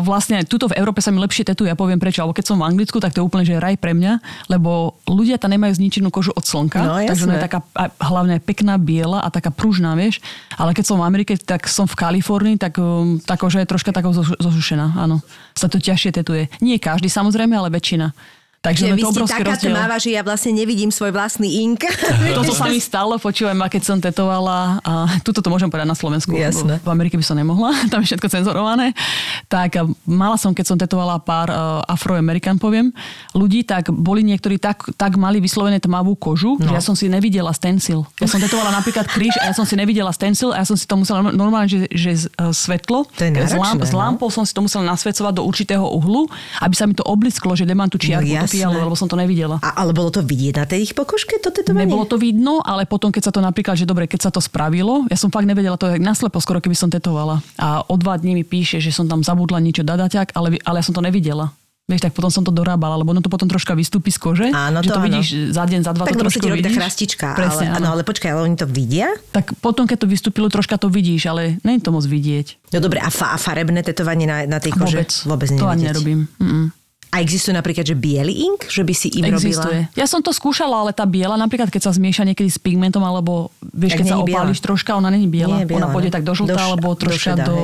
[0.00, 2.68] vlastne tuto v Európe sa mi lepšie tetuje, ja poviem prečo, alebo keď som v
[2.68, 4.20] Anglicku, tak to je úplne že raj pre mňa,
[4.52, 7.44] lebo ľudia tam nemajú zničenú kožu od slnka, No, takže je jasné.
[7.44, 10.20] taká a hlavne pekná biela a taká pružná, vieš.
[10.58, 13.94] Ale keď som v Amerike, tak som v Kalifornii, tak um, tá koža je troška
[13.94, 15.24] takou zosu- zosušená, áno.
[15.56, 16.52] Sa to ťažšie tetuje.
[16.60, 18.12] Nie každý samozrejme, ale väčšina.
[18.58, 19.70] Takže Že vy to ste taká rozdiel.
[19.70, 21.86] tmáva, že ja vlastne nevidím svoj vlastný ink.
[22.38, 25.94] Toto sa mi stalo, počúvaj ma, keď som tetovala, a tuto to môžem povedať na
[25.94, 26.82] Slovensku, Jasné.
[26.82, 28.98] lebo v Amerike by som nemohla, tam je všetko cenzurované.
[29.46, 29.78] Tak
[30.10, 32.90] mala som, keď som tetovala pár uh, afroamerikan, poviem,
[33.30, 36.66] ľudí, tak boli niektorí tak, tak mali vyslovené tmavú kožu, no.
[36.66, 38.10] že ja som si nevidela stencil.
[38.18, 40.82] Ja som tetovala napríklad kríž a ja som si nevidela stencil a ja som si
[40.82, 44.02] to musela normálne, že, že uh, svetlo, To je náročné, s no.
[44.02, 46.26] lampou som si to musela nasvedcovať do určitého uhlu,
[46.58, 49.60] aby sa mi to oblisklo, že nemám tu čiarku, No fialu, lebo som to nevidela.
[49.60, 51.84] A, ale bolo to vidieť na tej ich pokožke, to tetovanie?
[51.84, 55.04] Nebolo to vidno, ale potom, keď sa to napríklad, že dobre, keď sa to spravilo,
[55.12, 57.44] ja som fakt nevedela, to je naslepo skoro, keby som tetovala.
[57.60, 60.84] A o dva dní mi píše, že som tam zabudla niečo dadaťak, ale, ale ja
[60.88, 61.52] som to nevidela.
[61.88, 64.46] Vieš, tak potom som to dorábala, lebo ono to potom troška vystúpi z kože.
[64.52, 65.08] Áno, že to to áno.
[65.08, 66.76] vidíš za deň, za dva Tak to trošku vidíš.
[66.76, 67.26] chrastička.
[67.32, 67.80] Presne, ale, áno.
[67.80, 69.08] áno, ale počkaj, ale oni to vidia?
[69.32, 72.76] Tak potom, keď to vystúpilo troška, to vidíš, ale nie je to moc vidieť.
[72.76, 75.00] No dobre, a, fa- a farebné tetovanie na, na tej kože?
[75.00, 75.10] Vôbec.
[75.24, 76.28] Vôbec to ani nerobím.
[76.36, 76.76] Mm-mm.
[77.08, 78.68] A existuje napríklad, že biely ink?
[78.68, 79.88] Že by si im Existuje.
[79.88, 79.96] robila?
[79.96, 83.48] Ja som to skúšala, ale tá biela, napríklad keď sa zmieša niekedy s pigmentom, alebo
[83.64, 84.44] vieš, Tak keď sa biela.
[84.44, 85.56] opáliš troška, ona není biela.
[85.56, 86.14] Nie je biela, ona pôjde no.
[86.20, 87.58] tak do žltá, Do alebo do troška do,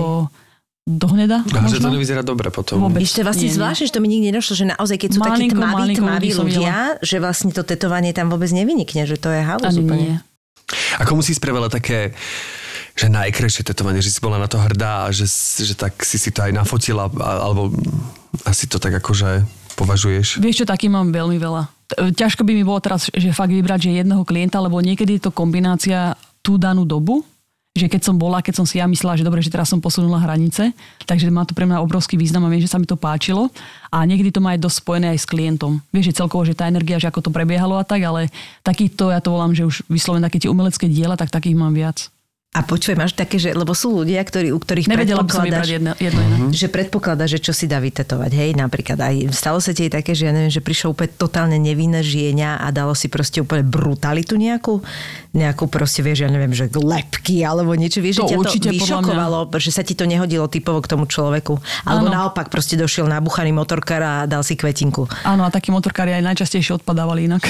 [0.89, 1.45] do hneda.
[1.45, 2.81] A že to nevyzerá dobre potom.
[2.89, 3.05] Vôbec.
[3.05, 6.31] Ešte vlastne zvláštne, že to mi nikdy nedošlo, že naozaj, keď sú takí tmaví, tmaví
[6.33, 10.01] ľudia, že vlastne to tetovanie tam vôbec nevynikne, že to je halus Ani úplne.
[10.01, 10.17] nie.
[11.05, 12.17] Ako musí spravila také
[12.95, 15.27] že najkrajšie tetovanie, že si bola na to hrdá a že,
[15.61, 17.75] že tak si si to aj nafotila, alebo
[18.43, 19.47] asi to tak akože
[19.79, 20.43] považuješ.
[20.43, 21.71] Vieš čo, taký mám veľmi veľa.
[21.91, 25.29] T- Ťažko by mi bolo teraz, že fakt vybrať, že jedného klienta, lebo niekedy je
[25.29, 27.27] to kombinácia tú danú dobu,
[27.75, 30.23] že keď som bola, keď som si ja myslela, že dobre, že teraz som posunula
[30.23, 30.71] hranice,
[31.11, 33.51] takže má to pre mňa obrovský význam a viem, že sa mi to páčilo.
[33.91, 35.83] A niekedy to má aj dosť spojené aj s klientom.
[35.91, 38.31] Vieš, že celkovo, že tá energia, že ako to prebiehalo a tak, ale
[38.63, 42.14] takýto, ja to volám, že už vyslovene také tie umelecké diela, tak takých mám viac.
[42.55, 45.67] A počuj, máš také, že, lebo sú ľudia, ktorí, u ktorých Nevedela by som predpokladáš,
[45.67, 46.37] vybrať jedno, jedno iné.
[46.55, 50.31] že predpokladá, že čo si dá vytetovať, hej, napríklad aj stalo sa ti také, že
[50.31, 54.79] ja neviem, že prišlo úplne totálne nevinné žienia a dalo si proste úplne brutalitu nejakú,
[55.35, 58.75] nejakú proste, vieš, ja neviem, že lepky alebo niečo, vieš, To že ťa určite, to
[58.79, 61.59] vyšokovalo, že sa ti to nehodilo typovo k tomu človeku.
[61.83, 62.15] Alebo Áno.
[62.23, 65.11] naopak proste došiel nabuchaný motorkár a dal si kvetinku.
[65.27, 67.43] Áno, a takí motorkári aj najčastejšie odpadávali inak.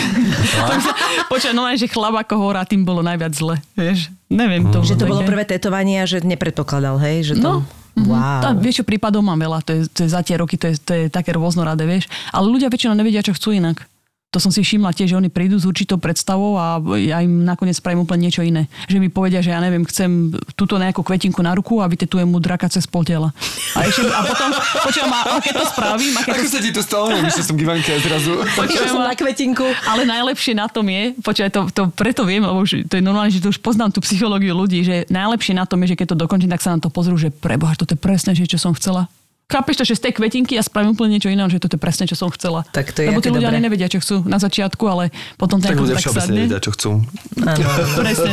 [1.30, 4.08] Počkaj, no aj, že chlap ako hora, tým bolo najviac zle, vieš.
[4.32, 4.80] Neviem to.
[4.80, 7.32] Že to bolo prvé tetovanie a že nepredpokladal, hej?
[7.32, 7.42] Že to...
[7.42, 7.54] No.
[7.60, 8.10] mhm.
[8.10, 8.42] Wow.
[8.42, 10.74] Tá, vieš čo, prípadov mám veľa, to je, to je za tie roky, to je,
[10.82, 12.10] to je také rôznoradé, vieš.
[12.34, 13.86] Ale ľudia väčšinou nevedia, čo chcú inak.
[14.34, 17.78] To som si všimla tiež, že oni prídu s určitou predstavou a ja im nakoniec
[17.78, 18.66] spravím úplne niečo iné.
[18.90, 22.42] Že mi povedia, že ja neviem, chcem túto nejakú kvetinku na ruku a vytetujem mu
[22.42, 23.30] draka cez pol tela.
[23.78, 24.50] A, ešte, a potom,
[24.82, 27.04] počujem, a keď to spravím, a keď to Ako sa ti to stalo?
[27.14, 28.42] Myslím, som Givanke zrazu.
[28.90, 29.66] Som na kvetinku.
[29.86, 33.30] ale najlepšie na tom je, počkaj, to, to preto viem, lebo už, to je normálne,
[33.30, 36.22] že to už poznám tú psychológiu ľudí, že najlepšie na tom je, že keď to
[36.26, 39.06] dokončím, tak sa na to pozrú, že preboha, toto je presne, že čo som chcela.
[39.44, 42.08] Chápeš to, že z tej kvetinky ja spravím úplne niečo iné, že toto je presne,
[42.08, 42.64] čo som chcela.
[42.72, 43.60] Tak to je Lebo tí ľudia dobré.
[43.60, 46.48] ani nevedia, čo chcú na začiatku, ale potom Tak tak, ľudia tak sadne.
[46.48, 46.90] nevedia, čo chcú.
[48.00, 48.32] Presne.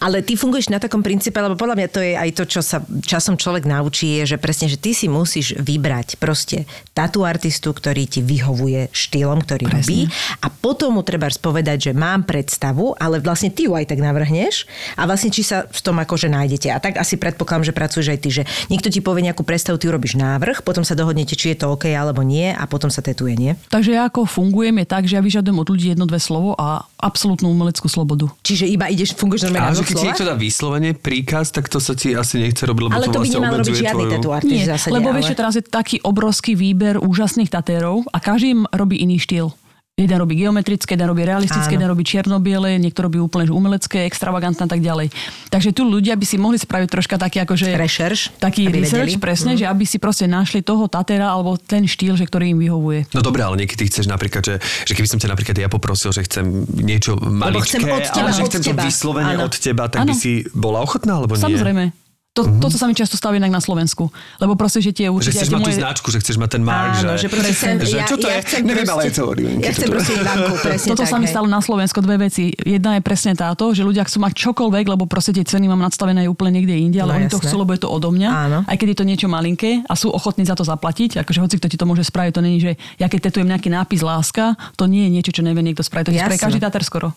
[0.00, 2.82] Ale ty funguješ na takom princípe, lebo podľa mňa to je aj to, čo sa
[2.82, 8.10] časom človek naučí, je, že presne, že ty si musíš vybrať proste tatu artistu, ktorý
[8.10, 10.10] ti vyhovuje štýlom, ktorý robí
[10.42, 14.66] a potom mu treba spovedať, že mám predstavu, ale vlastne ty ju aj tak navrhneš
[14.98, 16.68] a vlastne či sa v tom akože nájdete.
[16.74, 19.86] A tak asi predpokladám, že pracuješ aj ty, že niekto ti povie nejakú predstavu, ty
[19.86, 23.36] urobíš návrh, potom sa dohodnete, či je to OK alebo nie a potom sa tetuje,
[23.36, 23.52] nie?
[23.68, 26.88] Takže ja ako fungujem je tak, že ja vyžadujem od ľudí jedno, dve slovo a
[26.96, 28.32] absolútnu umeleckú slobodu.
[28.40, 31.92] Čiže iba ideš, funguješ normálne na keď ti niekto dá vyslovene príkaz, tak to sa
[31.92, 34.14] ti asi nechce robiť, lebo Ale to to by vlastne nemal robiť žiadny tvoju...
[34.16, 34.92] tatu artist Nie, zásade.
[34.96, 35.14] lebo ale...
[35.20, 39.52] vieš, že teraz je taký obrovský výber úžasných tatérov a každý im robí iný štýl.
[39.98, 41.76] Jeden robí geometrické, jeden robí realistické, Áno.
[41.76, 45.12] jeden robí čierno-biele, niekto robí úplne že umelecké, extravagantné a tak ďalej.
[45.52, 47.76] Takže tu ľudia by si mohli spraviť troška taký akože...
[47.76, 49.20] Rešerš, Taký research, vedeli.
[49.20, 53.12] presne, že aby si proste našli toho tatéra alebo ten štýl, že ktorý im vyhovuje.
[53.12, 54.54] No dobré, ale niekedy chceš napríklad, že,
[54.88, 58.32] že keby som ťa napríklad ja poprosil, že chcem niečo maličké, chcem od teba, ale
[58.32, 58.80] že chcem teba.
[58.80, 59.44] to vyslovene Áno.
[59.44, 60.16] od teba, tak by Áno.
[60.16, 61.44] si bola ochotná, alebo nie?
[61.44, 61.84] Samozrejme.
[62.30, 62.62] To, Mhm.
[62.62, 64.06] to, co sa mi často stáva inak na Slovensku.
[64.38, 65.34] Lebo proste, že tie Že určite...
[65.34, 67.74] chceš tie mať tú moje- značku, že chceš mať ten mark, Áno, že proste sem,
[67.80, 68.42] že ja, čo to ja je?
[68.44, 69.22] chcem Neviem, proste, ale je to
[69.58, 72.54] Ja chcem to proste Ivanku, presne Toto tak, sa mi stalo na Slovensku dve veci.
[72.54, 76.22] Jedna je presne táto, že ľudia chcú mať čokoľvek, lebo proste tie ceny mám nadstavené
[76.24, 77.44] úplne niekde inde, ale No oni to jasné.
[77.44, 78.30] chcú, lebo je to odo mňa.
[78.30, 78.58] Áno.
[78.62, 81.66] Aj keď je to niečo malinké a sú ochotní za to zaplatiť, akože hoci kto
[81.66, 85.02] ti to môže spraviť, to není, že ja keď tetujem nejaký nápis láska, to nie
[85.02, 86.04] je niečo, čo nevie niekto spraviť.
[86.04, 86.30] To je Jasné.
[86.30, 87.10] spraví každý táter skoro.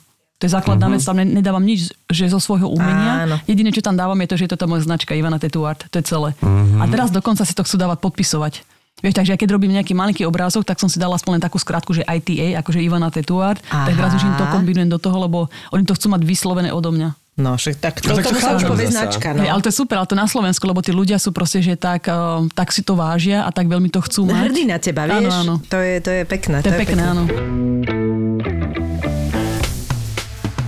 [0.43, 3.23] To je základná vec, tam ne- nedávam nič, že zo svojho umenia.
[3.23, 3.39] Áno.
[3.47, 5.87] Jediné, čo tam dávam, je to, že je to tá moja značka Ivana Tattoo Art.
[5.87, 6.35] To je celé.
[6.79, 8.53] A teraz dokonca si to chcú dávať podpisovať.
[8.99, 11.55] Vieš, takže ja keď robím nejaký malinký obrázok, tak som si dala aspoň len takú
[11.55, 13.95] skratku, že ITA, akože Ivana Tattoo Art, tak Aha.
[13.95, 17.15] teraz už im to kombinujem do toho, lebo oni to chcú mať vyslovené odo mňa.
[17.39, 19.31] No, však tak to, No, tak to už chápem povie značka.
[19.31, 19.39] No.
[19.39, 19.47] No.
[19.47, 21.79] Hej, ale to je super, ale to na Slovensku, lebo tí ľudia sú proste, že
[21.79, 24.51] tak, uh, tak si to vážia a tak veľmi to chcú mať.
[24.51, 25.31] Hrdí na teba, vieš?
[25.31, 25.53] Áno, áno.
[25.71, 26.61] To, je, to je pekné.
[26.61, 27.23] To je pekné, áno.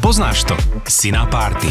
[0.06, 0.54] Poznáš to?
[0.86, 1.66] Si na párty.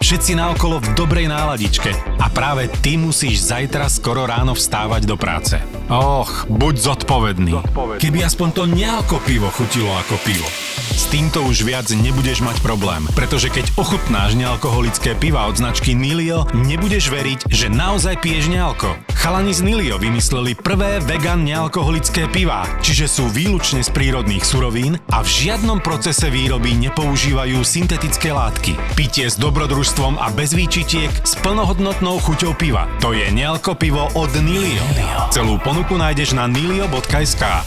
[0.00, 5.60] Všetci naokolo v dobrej náladičke a práve ty musíš zajtra skoro ráno vstávať do práce.
[5.92, 7.60] Och, buď zodpovedný.
[8.00, 10.48] Keby aspoň to nealko pivo chutilo ako pivo.
[10.92, 16.44] S týmto už viac nebudeš mať problém, pretože keď ochutnáš nealkoholické piva od značky Nilio,
[16.52, 18.92] nebudeš veriť, že naozaj piješ nealko.
[19.16, 25.24] Chalani z Nilio vymysleli prvé vegan nealkoholické piva, čiže sú výlučne z prírodných surovín a
[25.24, 28.76] v žiadnom procese výroby nepoužívajú syntetické látky.
[28.92, 32.84] Pitie s dobrodružstvom a bez výčitiek s plnohodnotnou chuťou piva.
[33.00, 34.84] To je nealko pivo od Nilio.
[35.32, 37.64] Celú ponuku nájdeš na nilio.sk.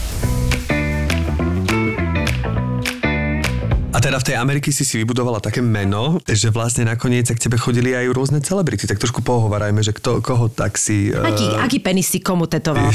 [3.98, 7.58] A teda v tej Amerike si si vybudovala také meno, že vlastne nakoniec k tebe
[7.58, 8.86] chodili aj rôzne celebrity.
[8.86, 11.10] Tak trošku pohovarajme, že kto, koho tak si...
[11.10, 12.94] Aký, eh, aký penis si komu tetoval?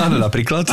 [0.00, 0.64] Áno, napríklad.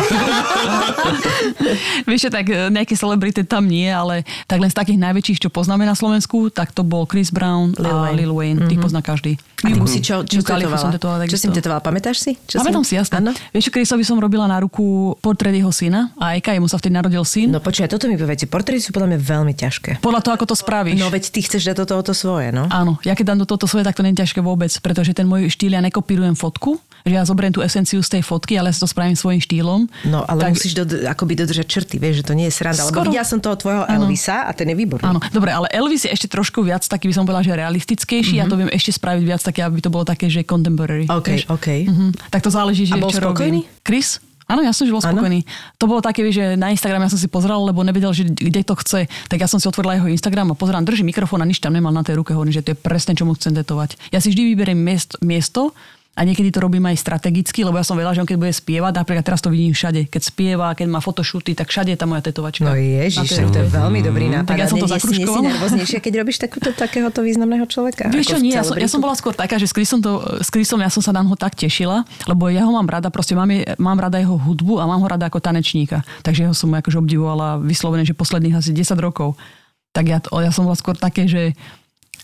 [2.08, 5.84] Vieš, tak e, nejaké celebrity tam nie, ale tak len z takých najväčších, čo poznáme
[5.84, 8.16] na Slovensku, tak to bol Chris Brown Lil a Wayne.
[8.24, 8.60] Lil Wayne.
[8.72, 9.36] Tých pozná každý.
[9.64, 11.24] A ty si čo, čo tetovala tetovala?
[11.28, 11.80] Čo si tetovala?
[11.80, 12.32] Pamätáš si?
[12.48, 13.24] Čo Pamätám si, jasné.
[13.24, 13.32] Áno?
[13.56, 17.24] Vieš, Chrisovi som robila na ruku portrét jeho syna a Eka, jemu sa vtedy narodil
[17.34, 17.50] syn.
[17.50, 18.46] No počkaj, toto mi povedz.
[18.46, 19.92] Portréty sú podľa mňa veľmi ťažké.
[20.00, 21.02] Podľa toho, ako to spravíš.
[21.02, 22.70] No veď ty chceš dať do toho to svoje, no?
[22.70, 25.26] Áno, ja keď dám do tohto svoje, tak to nie je ťažké vôbec, pretože ten
[25.26, 28.76] môj štýl, ja nekopírujem fotku, že ja zoberiem tú esenciu z tej fotky, ale ja
[28.78, 29.82] to spravím svojím štýlom.
[30.08, 32.80] No, ale tak, musíš do, akoby dodržať črty, vieš, že to nie je sranda.
[32.86, 33.10] Lebo Skoro.
[33.12, 34.08] videla som toho tvojho Áno.
[34.08, 35.04] Elvisa a ten je výborný.
[35.04, 38.40] Áno, dobre, ale Elvis je ešte trošku viac taký, by som povedala, že realistickejší.
[38.40, 38.48] Mm-hmm.
[38.48, 41.04] Ja to viem ešte spraviť viac také, aby to bolo také, že contemporary.
[41.12, 41.44] OK, vieš.
[41.52, 41.68] OK.
[41.92, 42.06] Mhm.
[42.32, 43.68] Tak to záleží, že A bol čo spokojný?
[43.68, 43.84] robím.
[43.84, 44.24] Chris?
[44.48, 45.00] Áno, ja som Áno?
[45.00, 45.48] spokojný.
[45.80, 48.76] To bolo také, že na Instagram ja som si pozrel, lebo nevedel, že kde to
[48.80, 49.08] chce.
[49.32, 51.96] Tak ja som si otvorila jeho Instagram a pozerám, drží mikrofón a nič tam nemal
[51.96, 52.36] na tej ruke.
[52.36, 53.96] Hovorím, že to je presne, čo mu chcem tetovať.
[54.12, 55.72] Ja si vždy vyberiem miesto, miesto
[56.14, 58.94] a niekedy to robím aj strategicky, lebo ja som vedela, že on keď bude spievať,
[58.96, 60.06] napríklad teraz to vidím všade.
[60.08, 62.62] Keď spieva, keď má fotoshooty, tak všade je tá moja tetovačka.
[62.64, 64.46] No ježiš, to je veľmi dobrý nápad.
[64.46, 65.46] Tak ja som to A nie- si- zakruškovala.
[65.50, 68.08] nervóznejšia, keď robíš takúto, takéhoto významného človeka?
[68.08, 70.48] Vieš čo, nie, ja som, ja som bola skôr taká, že s Chrisom, to, s
[70.48, 73.50] Chrisom ja som sa na ho tak tešila, lebo ja ho mám rada, proste mám,
[73.50, 76.06] je- mám rada jeho hudbu a mám ho rada ako tanečníka.
[76.22, 79.34] Takže ho som akože obdivovala vyslovene, že posledných asi 10 rokov.
[79.90, 81.58] Tak ja, ja som bola skôr také, že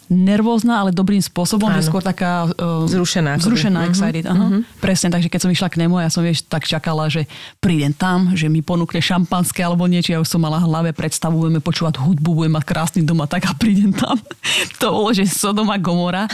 [0.09, 1.87] nervózna, ale dobrým spôsobom, že Áno.
[1.87, 2.49] skôr taká...
[2.57, 3.43] Uh, Vzrušená akoby.
[3.45, 4.25] Vzrušená, Mhm, excited.
[4.25, 4.45] Aha.
[4.81, 8.33] Presne, takže keď som išla k nemu, ja som vieš, tak čakala, že prídem tam,
[8.33, 10.11] že mi ponúkne šampanské alebo niečo.
[10.11, 13.45] Ja už som mala hlave predstavu, budeme počúvať hudbu, budem mať krásny dom a tak
[13.45, 14.17] a prídem tam.
[14.81, 16.25] To bolo, že Sodoma Gomora.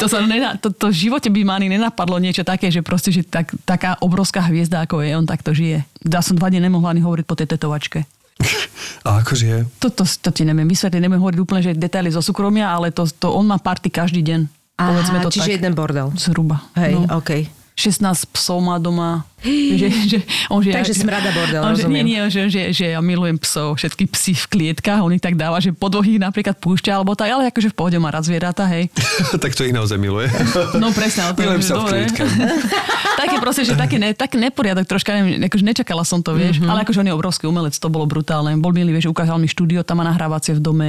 [0.00, 3.12] To, sa nena, to, to v živote by ma ani nenapadlo niečo také, že proste,
[3.12, 5.84] že tak, taká obrovská hviezda, ako je, on takto žije.
[6.02, 8.02] Ja som dva dní nemohla ani hovoriť po tej tetovačke.
[9.06, 9.60] A akože je?
[9.82, 13.02] To, to, to ti neviem vysvetliť, neviem hovoriť úplne, že detaily zo súkromia, ale to,
[13.06, 14.46] to on má party každý deň.
[14.78, 15.56] Povedzme Aha, to čiže tak.
[15.58, 16.08] jeden bordel.
[16.14, 16.64] Zhruba.
[16.78, 17.18] Hej, no.
[17.18, 17.50] okej.
[17.74, 19.26] 16 psov má doma.
[19.80, 20.18] že, že,
[20.48, 22.04] on, že, Takže smrada bordel, on, že, rozumiem.
[22.06, 25.34] nie, nie, že, že, že, ja milujem psov, všetky psy v klietkách, on ich tak
[25.34, 28.26] dáva, že po dvoch ich napríklad púšťa, alebo tak, ale akože v pohode má rád
[28.26, 28.88] zvieratá, hej.
[29.42, 30.30] tak to ich naozaj miluje.
[30.78, 31.84] No presne, ale to Milujem je sa v.
[33.22, 36.66] Taký proste, že taký, ne, taký neporiadok troška, neviem, akože nečakala som to, vieš, Mhm.
[36.66, 36.70] mm-hmm.
[36.72, 38.50] ale akože on je obrovský umelec, to bolo brutálne.
[38.58, 40.88] Bol milý, vieš, ukázal mi štúdio, tam má nahrávacie v dome,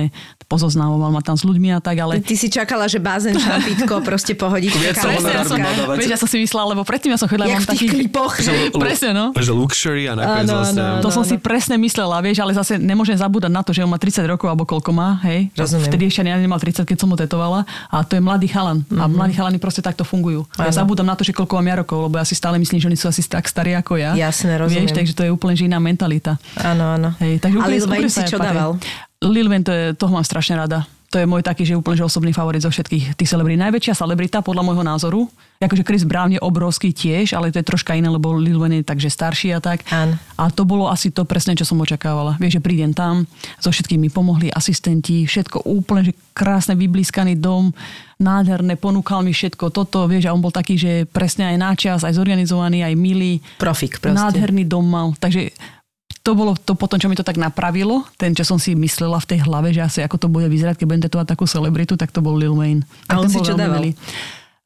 [0.50, 2.20] pozoznámoval ma tam s ľuďmi a tak, ale...
[2.24, 7.14] Ty si čakala, že bázén, šampítko, proste Presne, ja ja som si myslela, lebo predtým
[7.14, 7.88] ja som chodila, Jak mám v tých taký...
[7.90, 8.34] klipoch.
[8.76, 9.26] Presne, no.
[9.34, 10.82] Že luxury a nakoniec Áno, vlastne...
[10.82, 13.92] áno, To som si presne myslela, vieš, ale zase nemôžem zabúdať na to, že on
[13.92, 15.52] má 30 rokov alebo koľko má, hej.
[15.56, 15.88] Rozumiem.
[15.88, 17.64] Vtedy ešte ani nemal 30, keď som ho tetovala.
[17.90, 18.84] A to je mladý chalan.
[18.84, 19.00] Mm-hmm.
[19.00, 20.44] A mladí chalani proste takto fungujú.
[20.58, 22.80] A ja zabúdam na to, že koľko mám ja rokov, lebo ja si stále myslím,
[22.82, 24.14] že oni sú asi tak starí ako ja.
[24.18, 24.88] Jasné, rozumiem.
[24.88, 26.36] Vieš, takže to je úplne že iná mentalita.
[26.60, 27.10] Áno, áno.
[27.22, 28.50] Hej, takže A úplne- si čo patrí.
[28.54, 28.70] dával?
[29.24, 30.84] Lil Wayne, to je, toho mám strašne rada.
[31.14, 33.62] To je môj taký, že úplne že osobný favorit zo všetkých tých celebrít.
[33.62, 35.30] Najväčšia celebrita podľa môjho názoru.
[35.62, 38.90] Akože Chris Brown je obrovský tiež, ale to je troška iné, lebo Lil Wayne je
[38.90, 39.86] takže starší a tak.
[39.94, 40.18] Áno.
[40.42, 42.42] A to bolo asi to presne, čo som očakávala.
[42.42, 43.30] Vieš, že prídem tam,
[43.62, 47.70] so všetkými pomohli asistenti, všetko úplne, že krásne vyblískaný dom,
[48.18, 52.18] nádherné, ponúkal mi všetko toto, vieš, a on bol taký, že presne aj náčas, aj
[52.18, 53.38] zorganizovaný, aj milý.
[53.62, 54.18] Profik proste.
[54.18, 55.14] Nádherný dom mal.
[55.16, 55.54] Takže
[56.24, 59.28] to bolo to potom, čo mi to tak napravilo, ten, čo som si myslela v
[59.28, 62.24] tej hlave, že asi ako to bude vyzerať, keď budem tetovať takú celebritu, tak to
[62.24, 62.88] bol Lil Wayne.
[63.12, 63.92] A on si čo dával?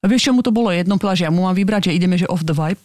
[0.08, 2.30] Vieš, čo mu to bolo jedno, povedala, že ja mu mám vybrať, že ideme, že
[2.30, 2.78] off the vibe.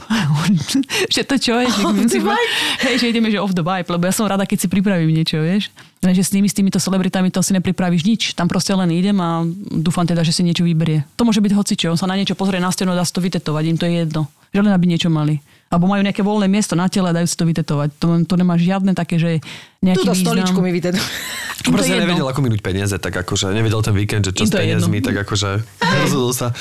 [1.14, 1.68] že to čo je?
[1.68, 2.49] Že Off si the vybra-
[2.89, 5.39] Hej, že ideme, že off the vibe, lebo ja som rada, keď si pripravím niečo,
[5.45, 5.68] vieš.
[6.01, 8.23] Lenže s nimi, s týmito celebritami to si nepripravíš nič.
[8.33, 11.05] Tam proste len idem a dúfam teda, že si niečo vyberie.
[11.20, 11.93] To môže byť hocičo.
[11.93, 13.62] On sa na niečo pozrie na stenu a dá si to vytetovať.
[13.70, 14.27] Im to je jedno.
[14.53, 15.41] Že len aby niečo mali.
[15.73, 17.97] Alebo majú nejaké voľné miesto na tele a dajú si to vytetovať.
[17.97, 19.41] To, to nemá žiadne také, že
[19.81, 20.45] nejaký Túto význam.
[20.45, 20.71] stoličku mi
[21.65, 24.53] to Proste je nevedel, ako minúť peniaze, tak akože nevedel ten víkend, že čo s
[24.53, 25.65] peniazmi, tak akože
[26.05, 26.53] rozhodol sa.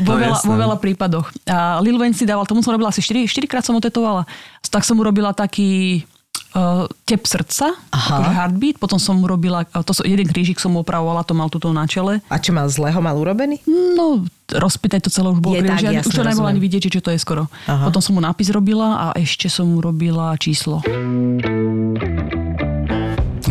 [0.00, 1.26] Vo, No, veľa, vo veľa prípadoch.
[1.50, 4.22] A Lil Wayne si dával, tomu som robila asi 4, 4 krát som ho tetovala.
[4.70, 6.06] Tak som mu robila taký
[6.54, 8.14] uh, tep srdca, Aha.
[8.16, 11.34] akože heartbeat, potom som mu robila, uh, to som, jeden krížik som mu opravovala, to
[11.34, 12.22] mal tuto na čele.
[12.30, 13.62] A čo mal zlého, mal urobený?
[13.68, 17.14] No, rozpýtaj to celé už bolo Je tak, už to nebolo ani vidieť, čo to
[17.14, 17.46] je skoro.
[17.70, 17.86] Aha.
[17.86, 20.82] Potom som mu nápis robila a ešte som mu robila číslo.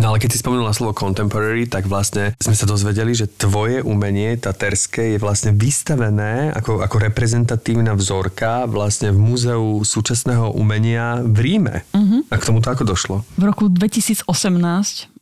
[0.09, 4.41] No ale keď si spomenula slovo contemporary, tak vlastne sme sa dozvedeli, že tvoje umenie
[4.41, 11.85] taterské je vlastne vystavené ako, ako reprezentatívna vzorka vlastne v Múzeu súčasného umenia v Ríme.
[11.93, 12.25] Uh-huh.
[12.25, 13.15] A k tomu to ako došlo?
[13.37, 14.25] V roku 2018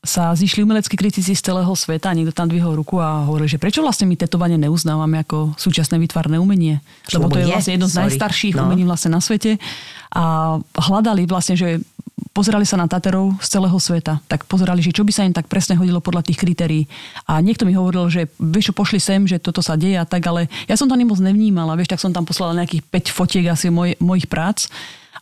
[0.07, 3.59] sa zišli umeleckí kritici z celého sveta a niekto tam dvihol ruku a hovoril, že
[3.59, 6.79] prečo vlastne my tetovanie neuznávame ako súčasné vytvarné umenie.
[7.11, 8.71] Lebo to je je, vlastne jedno z najstarších No.
[8.71, 9.59] umení vlastne na svete.
[10.15, 11.83] A hľadali vlastne, že
[12.33, 14.21] pozerali sa na Taterov z celého sveta.
[14.25, 16.83] Tak pozerali, že čo by sa im tak presne hodilo podľa tých kritérií.
[17.29, 20.25] A niekto mi hovoril, že vieš čo, pošli sem, že toto sa deje a tak,
[20.25, 21.77] ale ja som to ani moc nevnímala.
[21.77, 24.69] Vieš, tak som tam poslala nejakých 5 fotiek asi moj, mojich prác.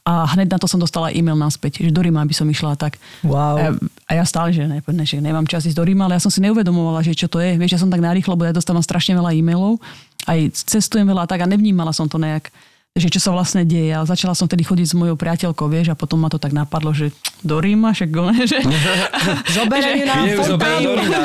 [0.05, 3.01] A hneď na to som dostala e-mail naspäť, že do Ríma by som išla tak.
[3.25, 3.57] Wow.
[3.57, 3.65] A,
[4.05, 6.29] a ja stále, že, ne, ne, že nemám čas ísť do Ríma, ale ja som
[6.29, 7.57] si neuvedomovala, že čo to je.
[7.57, 9.81] Vieš, ja som tak narýchlo, lebo ja dostávam strašne veľa e-mailov,
[10.29, 12.53] aj cestujem veľa tak a nevnímala som to nejak
[12.95, 13.91] že čo sa vlastne deje.
[13.91, 16.95] A začala som tedy chodiť s mojou priateľkou, vieš, a potom ma to tak napadlo,
[16.95, 17.11] že
[17.43, 18.07] do Ríma, však
[18.51, 18.63] že...
[19.59, 20.07] Zoberiem
[20.39, 20.95] fontánu.
[20.95, 21.19] Ríma.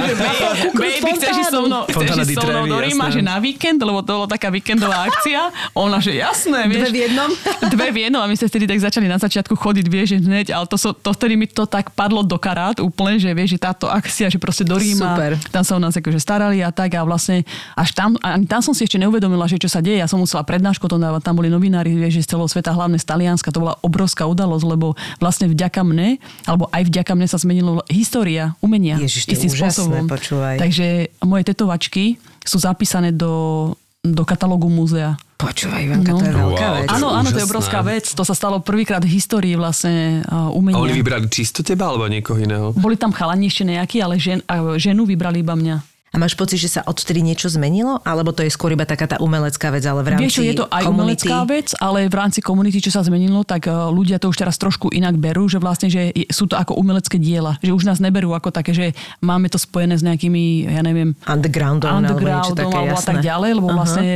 [0.75, 3.14] Baby, chceš ísť so mnou, chceš ísť so mnou do Ríma, jasné.
[3.14, 5.55] že na víkend, lebo to bola taká víkendová akcia.
[5.79, 6.91] Ona, že jasné, vieš.
[6.91, 7.31] Dve v jednom?
[7.79, 10.47] Dve v jednom a my sme vtedy tak začali na začiatku chodiť, vieš, že hneď,
[10.51, 13.59] ale to, so, to vtedy mi to tak padlo do karát úplne, že vieš, že
[13.62, 15.39] táto akcia, že proste do Ríma, Super.
[15.55, 17.47] tam sa o nás akože starali a tak a vlastne
[17.79, 20.03] až tam, a ani tam som si ešte neuvedomila, že čo sa deje.
[20.03, 22.97] Ja som musela prednášku to dávať, tam boli novinári, vieš, že z celého sveta, hlavne
[22.97, 24.87] z Talianska, to bola obrovská udalosť, lebo
[25.19, 28.97] vlastne vďaka mne, alebo aj vďaka mne sa zmenila história umenia.
[28.97, 30.05] Ježiš, to je úžasné, spôsobom.
[30.09, 30.57] počúvaj.
[30.57, 30.87] Takže
[31.21, 32.05] moje tetovačky
[32.41, 33.33] sú zapísané do,
[34.01, 35.21] do katalógu múzea.
[35.37, 36.41] Počúvaj, Ivanka, to je No.
[36.49, 36.81] veľká Wow, vec.
[36.81, 38.05] to je Áno, áno, to je obrovská vec.
[38.11, 40.77] To sa stalo prvýkrát v histórii vlastne uh, A umenia.
[40.77, 42.73] oni vybrali čisto teba alebo niekoho iného?
[42.73, 45.77] Boli tam chalani ešte nejakí, ale žen, a ženu vybrali iba mňa.
[46.11, 48.03] A máš pocit, že sa odtedy niečo zmenilo?
[48.03, 50.67] Alebo to je skôr iba taká tá umelecká vec, ale v rámci Vieš je to
[50.67, 51.31] aj komunity?
[51.31, 54.59] umelecká vec, ale v rámci komunity, čo sa zmenilo, tak eh, ľudia to už teraz
[54.59, 57.63] trošku inak berú, že vlastne, že sú to ako umelecké diela.
[57.63, 58.87] Že už nás neberú ako také, že
[59.23, 63.07] máme to spojené s nejakými, ja neviem, Undergroundom, alebo undergroundom také, alebo a jasné.
[63.07, 63.77] tak ďalej, lebo Aha.
[63.79, 64.07] vlastne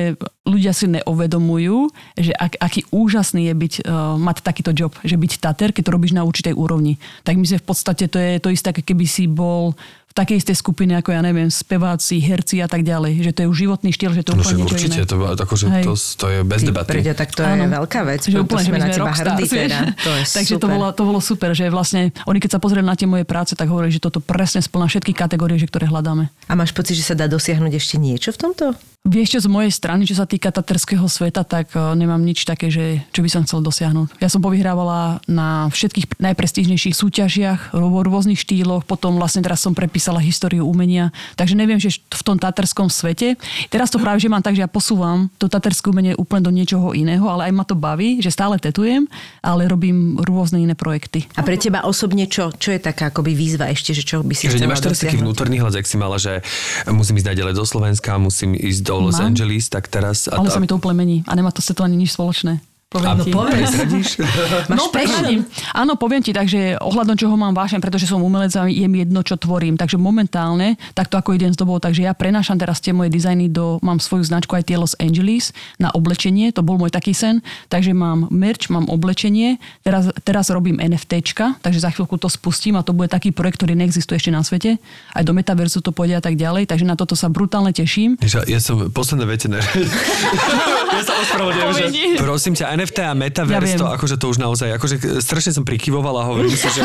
[0.45, 1.76] ľudia si neuvedomujú,
[2.18, 5.95] že ak, aký úžasný je byť, uh, mať takýto job, že byť tater, keď to
[5.95, 7.01] robíš na určitej úrovni.
[7.24, 9.72] Tak my sme v podstate, to je to isté, ako keby si bol
[10.14, 13.18] takej istej skupine, ako ja neviem, speváci, herci a tak ďalej.
[13.20, 15.10] Že to je už životný štýl, že to je No úplne niečo určite, iné.
[15.10, 15.84] to, akože Hej.
[15.84, 16.90] to, to je bez Ty debaty.
[16.94, 17.64] Preďo, tak to je Áno.
[17.66, 18.20] veľká vec.
[18.22, 19.78] Že to úplne, že sme my na teba hrdí teda.
[20.06, 20.62] To je Takže super.
[20.62, 23.58] to bolo, to bolo super, že vlastne oni keď sa pozreli na tie moje práce,
[23.58, 26.30] tak hovorili, že toto presne splná všetky kategórie, že ktoré hľadáme.
[26.46, 28.64] A máš pocit, že sa dá dosiahnuť ešte niečo v tomto?
[29.04, 32.70] Vieš čo, z mojej strany, čo sa týka taterského sveta, tak eh, nemám nič také,
[32.70, 34.16] že čo by som chcel dosiahnuť.
[34.16, 40.03] Ja som povyhrávala na všetkých najprestížnejších súťažiach vo rôznych štýloch, potom vlastne teraz som prepísala
[40.20, 43.38] históriu umenia, takže neviem, že v tom taterskom svete.
[43.70, 46.92] Teraz to práve, že mám tak, že ja posúvam to taterské umenie úplne do niečoho
[46.92, 49.07] iného, ale aj ma to baví, že stále tetujem,
[49.40, 51.24] ale robím rôzne iné projekty.
[51.38, 52.50] A pre teba osobne čo?
[52.50, 55.62] Čo je taká akoby výzva ešte, že čo by si Že nemáš teraz taký vnútorný
[55.62, 56.42] hlas, jak si mala, že
[56.90, 59.32] musím ísť ďalej do Slovenska, musím ísť do Los Mám.
[59.32, 60.26] Angeles, tak teraz...
[60.26, 62.14] A Ale tá- sa mi to úplne mení a nemá to s to ani nič
[62.14, 62.73] spoločné.
[62.95, 63.34] Poviem Áno, ti.
[64.70, 65.42] Máš no.
[65.74, 69.26] Áno, poviem ti, takže ohľadom čoho mám vášeň, pretože som umelec a je mi jedno,
[69.26, 69.74] čo tvorím.
[69.74, 73.82] Takže momentálne, takto ako idem s dobou, takže ja prenášam teraz tie moje dizajny do,
[73.82, 75.51] mám svoju značku aj tie Los Angeles
[75.82, 80.78] na oblečenie, to bol môj taký sen, takže mám merch, mám oblečenie, teraz, teraz robím
[80.78, 84.47] NFTčka, takže za chvíľku to spustím a to bude taký projekt, ktorý neexistuje ešte na
[84.47, 84.78] svete.
[85.11, 88.22] Aj do metaverzu to pôjde a tak ďalej, takže na toto sa brutálne teším.
[88.22, 89.59] Že ja som posledné vete ne...
[90.95, 91.86] ja sa ospravedlňujem, že
[92.22, 93.80] prosím ťa, NFT a Metaverse, Ja viem.
[93.80, 96.85] to akože to už naozaj, akože strašne som prikyvoval a hovorím si, že,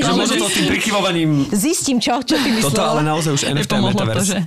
[0.00, 3.76] že možno to tým prikyvovaním Zistím čo, čo ty toto, ale naozaj už NFT a
[3.78, 4.32] Nepomohlo to, Metaverse.
[4.32, 4.38] že...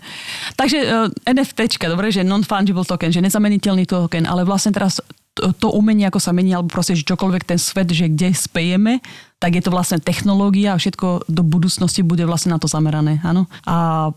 [0.58, 4.98] Takže uh, NFTčka, dobre, že non-fungible token, že nezameniteľný token, ale vlastne teraz
[5.32, 9.00] to, to umenie, ako sa mení, alebo proste, že čokoľvek ten svet, že kde spejeme,
[9.40, 13.48] tak je to vlastne technológia a všetko do budúcnosti bude vlastne na to zamerané, áno.
[13.64, 14.10] A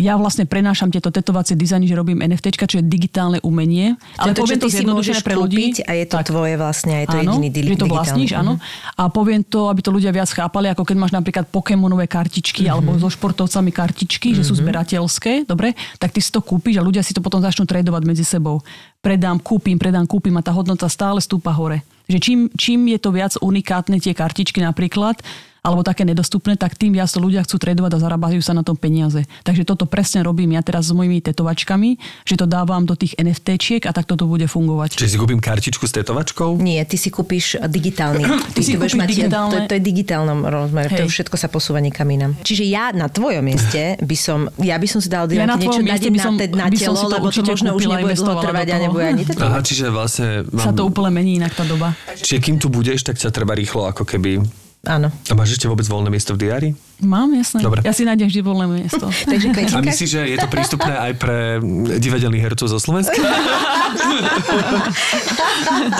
[0.00, 3.94] ja vlastne prenášam tieto tetovacie dizajny, že robím NFT, čo je digitálne umenie.
[4.16, 5.76] Ale to, poviem to si zjednodušené pre ľudí.
[5.82, 8.56] a je to tvoje vlastne, je to jediný di- že to vlastníš, áno.
[8.94, 12.70] A poviem to, aby to ľudia viac chápali, ako keď máš napríklad Pokémonové kartičky Mhm.
[12.70, 17.00] alebo so športovcami kartičky, že sú zberateľské, dobre, tak ty si to kúpiš a ľudia
[17.00, 18.64] si to potom začnú tradovať medzi sebou.
[18.98, 21.82] Predám, kúpim, predám, kúpim a tá hodnota stále stúpa hore.
[22.06, 25.20] Že čím, čím je to viac unikátne tie kartičky napríklad,
[25.60, 28.76] alebo také nedostupné, tak tým viac to ľudia chcú tradovať a zarábajú sa na tom
[28.76, 29.24] peniaze.
[29.44, 33.84] Takže toto presne robím ja teraz s mojimi tetovačkami, že to dávam do tých NFTčiek
[33.84, 34.96] a takto to bude fungovať.
[34.96, 36.56] Čiže si kúpim kartičku s tetovačkou?
[36.60, 38.24] Nie, ty si kúpiš digitálny.
[38.56, 39.54] Ty, si budeš kúpiš mať, digitálne.
[39.54, 41.12] To, to je digitálnom rozmere, to Hej.
[41.12, 42.34] všetko sa posúva niekam inam.
[42.42, 45.80] Čiže ja na tvojom mieste by som, ja by som si dala Ja na niečo
[45.80, 47.82] na, by na, som- te, na by som telo, si to lebo to možno už
[47.86, 49.32] nebude dlho trvať a nebude ani to.
[49.38, 50.76] Aha, čiže vlastne Sa mám...
[50.76, 51.94] to úplne mení inak tá doba.
[52.16, 54.42] Čiže kým tu budeš, tak ťa treba rýchlo ako keby...
[54.80, 55.12] Áno.
[55.12, 56.68] A máš ešte vôbec voľné miesto v diári?
[57.04, 57.60] Mám, jasné.
[57.60, 57.84] Dobre.
[57.84, 59.12] Ja si nájdem vždy voľné miesto.
[59.28, 61.60] Takže A myslíš, že je to prístupné aj pre
[62.00, 63.12] divadelných hercov zo Slovenska?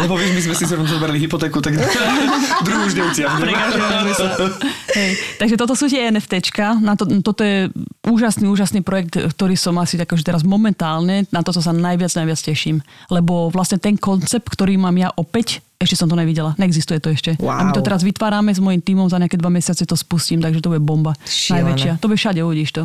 [0.01, 1.77] Lebo vieš, my sme si zrovna zobrali hypotéku, tak
[2.65, 3.53] druhú už neutiahnem.
[4.97, 5.11] Hej.
[5.37, 6.81] Takže toto sú tie NFTčka.
[6.81, 7.69] Na to, toto je
[8.11, 12.41] úžasný, úžasný projekt, ktorý som asi tak, že teraz momentálne, na to sa najviac, najviac
[12.43, 12.83] teším.
[13.07, 16.53] Lebo vlastne ten koncept, ktorý mám ja opäť, ešte som to nevidela.
[16.61, 17.41] Neexistuje to ešte.
[17.41, 17.57] Wow.
[17.57, 20.61] A my to teraz vytvárame s mojím tímom, za nejaké dva mesiace to spustím, takže
[20.61, 21.17] to bude bomba.
[21.25, 21.73] Šialené.
[21.73, 21.93] Najväčšia.
[22.03, 22.85] To bude všade, uvidíš to.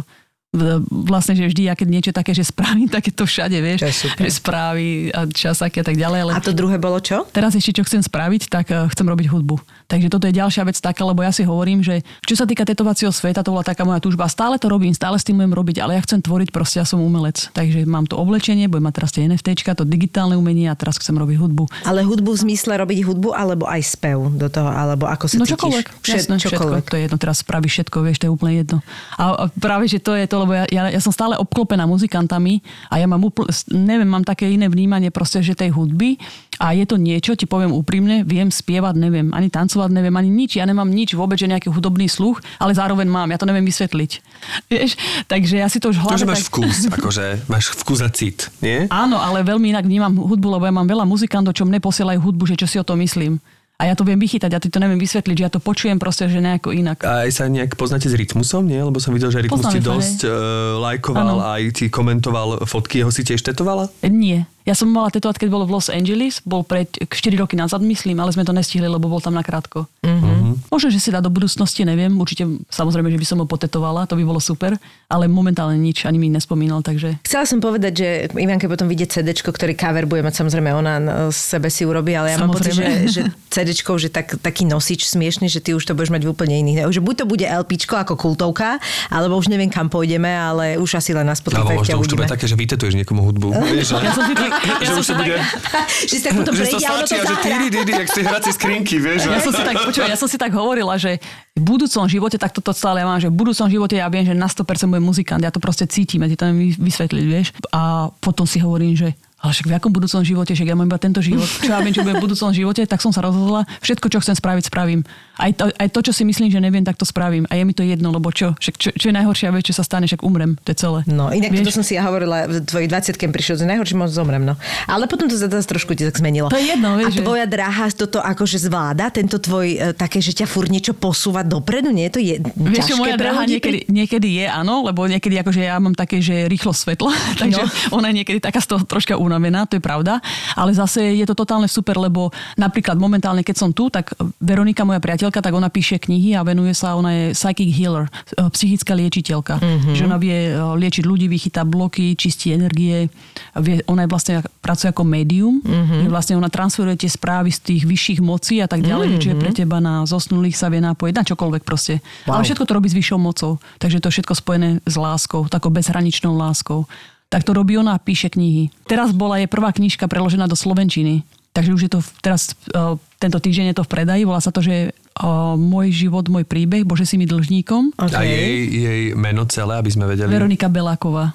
[0.87, 3.83] Vlastne, že vždy, ja keď niečo také, že spravím, také to všade, vieš.
[3.83, 4.31] To je.
[4.31, 6.19] Že správy a časaky a tak ďalej.
[6.23, 7.27] Ale a to druhé bolo čo?
[7.35, 9.59] Teraz ešte čo chcem spraviť, tak eh, chcem robiť hudbu.
[9.85, 13.13] Takže toto je ďalšia vec taká, lebo ja si hovorím, že čo sa týka tetovacieho
[13.13, 14.25] sveta, to bola taká moja túžba.
[14.25, 16.97] Stále to robím, stále s tým budem robiť, ale ja chcem tvoriť, proste ja som
[16.97, 17.53] umelec.
[17.53, 21.13] Takže mám to oblečenie, budem mať teraz tie NFTčka, to digitálne umenie a teraz chcem
[21.13, 21.63] robiť hudbu.
[21.85, 25.45] Ale hudbu v zmysle robiť hudbu, alebo aj spev do toho, alebo ako sa No
[25.45, 25.53] cítiš?
[25.53, 28.77] čokoľvek, Všet- jasné, všetko, to je jedno, teraz spravíš všetko, vieš, to je úplne jedno.
[29.15, 32.59] A, a práve, že to je to, lebo ja, ja, ja som stále obklopená muzikantami
[32.89, 36.17] a ja mám úplne, neviem, mám také iné vnímanie proste, že tej hudby
[36.57, 40.55] a je to niečo, ti poviem úprimne, viem spievať, neviem, ani tancovať, neviem, ani nič,
[40.55, 44.11] ja nemám nič vôbec, že nejaký hudobný sluch, ale zároveň mám, ja to neviem vysvetliť.
[44.71, 44.95] Vieš,
[45.27, 47.99] takže ja si to už v To, hlave že máš tak- vkus, akože máš vkus
[47.99, 48.87] a cit, nie?
[48.87, 52.43] Áno, ale veľmi inak vnímam hudbu, lebo ja mám veľa muzikantov, čo mne posielajú hudbu,
[52.47, 53.37] že čo si o tom myslím.
[53.75, 56.31] A ja to viem vychytať, ja ti to neviem vysvetliť, že ja to počujem proste,
[56.31, 57.03] že nejako inak.
[57.03, 58.79] A aj sa nejak poznáte s rytmusom, nie?
[58.79, 60.31] Lebo som videl, že rytmus Poznáme ti dosť uh,
[60.79, 61.43] lajkoval, Áno.
[61.43, 63.91] aj ti komentoval fotky, jeho si tiež tetovala?
[64.07, 64.47] Nie.
[64.65, 68.17] Ja som mala tetovať, keď bolo v Los Angeles, bol pred 4 roky nazad, myslím,
[68.17, 69.85] ale sme to nestihli, lebo bol tam nakrátko.
[70.01, 70.73] Mm-hmm.
[70.73, 72.09] Možno, že si dá do budúcnosti, neviem.
[72.17, 74.73] Určite, samozrejme, že by som ho potetovala, to by bolo super,
[75.05, 77.21] ale momentálne nič, ani mi nespomínal, takže...
[77.21, 80.93] Chcela som povedať, že Ivanke potom vidie CD, ktorý cover bude mať samozrejme ona
[81.29, 83.13] sebe si urobí, ale ja mám pocit, že, Samozrejme.
[83.13, 83.21] že
[83.53, 86.89] CD, že tak, taký nosič smiešný, že ty už to budeš mať v úplne iných.
[86.89, 88.81] Že buď to bude LP ako kultovka,
[89.13, 92.17] alebo už neviem kam pôjdeme, ale už asi len na Alebo Spotify možno už to
[92.17, 93.47] bude také, že vytetuješ niekomu hudbu.
[93.75, 94.51] Vieš, že, Ja som si tak,
[94.85, 95.35] že už si bude...
[96.09, 98.15] že si tak potom Že to prejde ono to stačí že ty, ty, jak z
[98.15, 99.19] tej hracie skrinky, vieš.
[99.27, 101.17] Ja som si tak, počúvaj, ja som si tak hovorila, že
[101.55, 104.35] v budúcom živote, tak toto stále ja mám, že v budúcom živote ja viem, že
[104.35, 106.47] na 100% budem muzikant, ja to proste cítim, ja ti to
[106.79, 107.55] vysvetliť, vieš.
[107.71, 109.15] A potom si hovorím, že
[109.45, 111.45] ale však v akom budúcom živote, však ja mám iba tento život.
[111.45, 114.33] Čo ja viem, čo bude v budúcom živote, tak som sa rozhodla, všetko, čo chcem
[114.33, 115.05] spraviť, spravím.
[115.37, 117.45] Aj to, aj to, čo si myslím, že neviem, tak to spravím.
[117.51, 118.57] A je mi to jedno, lebo čo?
[118.57, 121.05] Však čo, čo je najhoršia vec, čo sa stane, však umrem, to je celé.
[121.05, 121.69] No, inak Vieš?
[121.69, 124.57] to som si ja hovorila, v tvojich 20 prišiel, že najhoršie možno zomrem, no.
[124.89, 126.49] Ale potom to zase trošku ti tak zmenilo.
[126.49, 130.23] To je jedno, vieš, A že- tvoja dráha toto akože zvláda, tento tvoj e, také,
[130.23, 133.79] že ťa furt niečo posúva dopredu, nie je to je Vieš, čo moja prehodiť niekedy,
[133.91, 137.99] niekedy je, áno, lebo niekedy akože ja mám také, že rýchlo svetlo, takže no.
[138.01, 140.23] ona je niekedy taká z toho troška unavená, to je pravda,
[140.55, 145.03] ale zase je to totálne super, lebo napríklad momentálne, keď som tu, tak Veronika, moja
[145.03, 148.07] priateľka, tak ona píše knihy a venuje sa, ona je psychic healer,
[148.39, 149.95] eh, psychická liečiteľka, mm-hmm.
[149.99, 153.11] že ona vie eh, liečiť ľudí, vychytá bloky, čistí energie,
[153.59, 154.33] vie, ona je vlastne
[154.63, 156.07] pracuje ako médium, mm-hmm.
[156.07, 159.19] vlastne ona transferuje tie správy z tých vyšších mocí a tak ďalej, mm-hmm.
[159.19, 161.99] že čo je pre teba na zosnulých sa vie nápojiť, na čokoľvek proste.
[162.23, 162.39] Wow.
[162.39, 165.73] Ale všetko to robí s vyššou mocou, takže to je všetko spojené s láskou, takou
[165.73, 166.87] bezhraničnou láskou.
[167.29, 168.69] Tak to robí ona píše knihy.
[168.85, 171.25] Teraz bola jej prvá knižka preložená do slovenčiny.
[171.55, 174.59] Takže už je to teraz, uh, tento týždeň je to v predaji, volá sa to,
[174.59, 177.95] že uh, Môj život, môj príbeh, Bože si mi dlžníkom.
[177.95, 178.11] Okay.
[178.11, 180.27] A jej, jej meno celé, aby sme vedeli.
[180.27, 181.31] Veronika Beláková.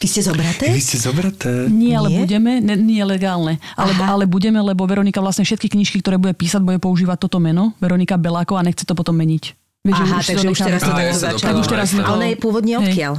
[0.00, 0.72] Vy ste zobraté?
[0.72, 1.68] Vy ste zobraté.
[1.68, 2.18] Nie, ale Nie?
[2.24, 4.16] budeme, ne, nie legálne, ale, Aha.
[4.16, 8.16] ale budeme, lebo Veronika vlastne všetky knižky, ktoré bude písať, bude používať toto meno, Veronika
[8.16, 9.52] Beláková a nechce to potom meniť.
[9.84, 11.52] Vieš, Aha, takže už teraz to začalo.
[11.52, 12.00] Tak už teraz jasné.
[12.00, 12.80] sme A ona je pôvodne Hej.
[12.80, 13.12] odkiaľ?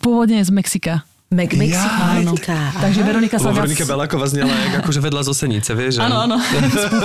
[0.00, 1.04] Pôvodne z Mexika.
[1.26, 2.38] Áno.
[2.38, 2.70] Mexika.
[2.78, 3.50] Takže Veronika sa.
[3.50, 5.98] Veronika Beláková znela jak akože vedľa zo Senice, vieš?
[5.98, 6.38] Áno, áno.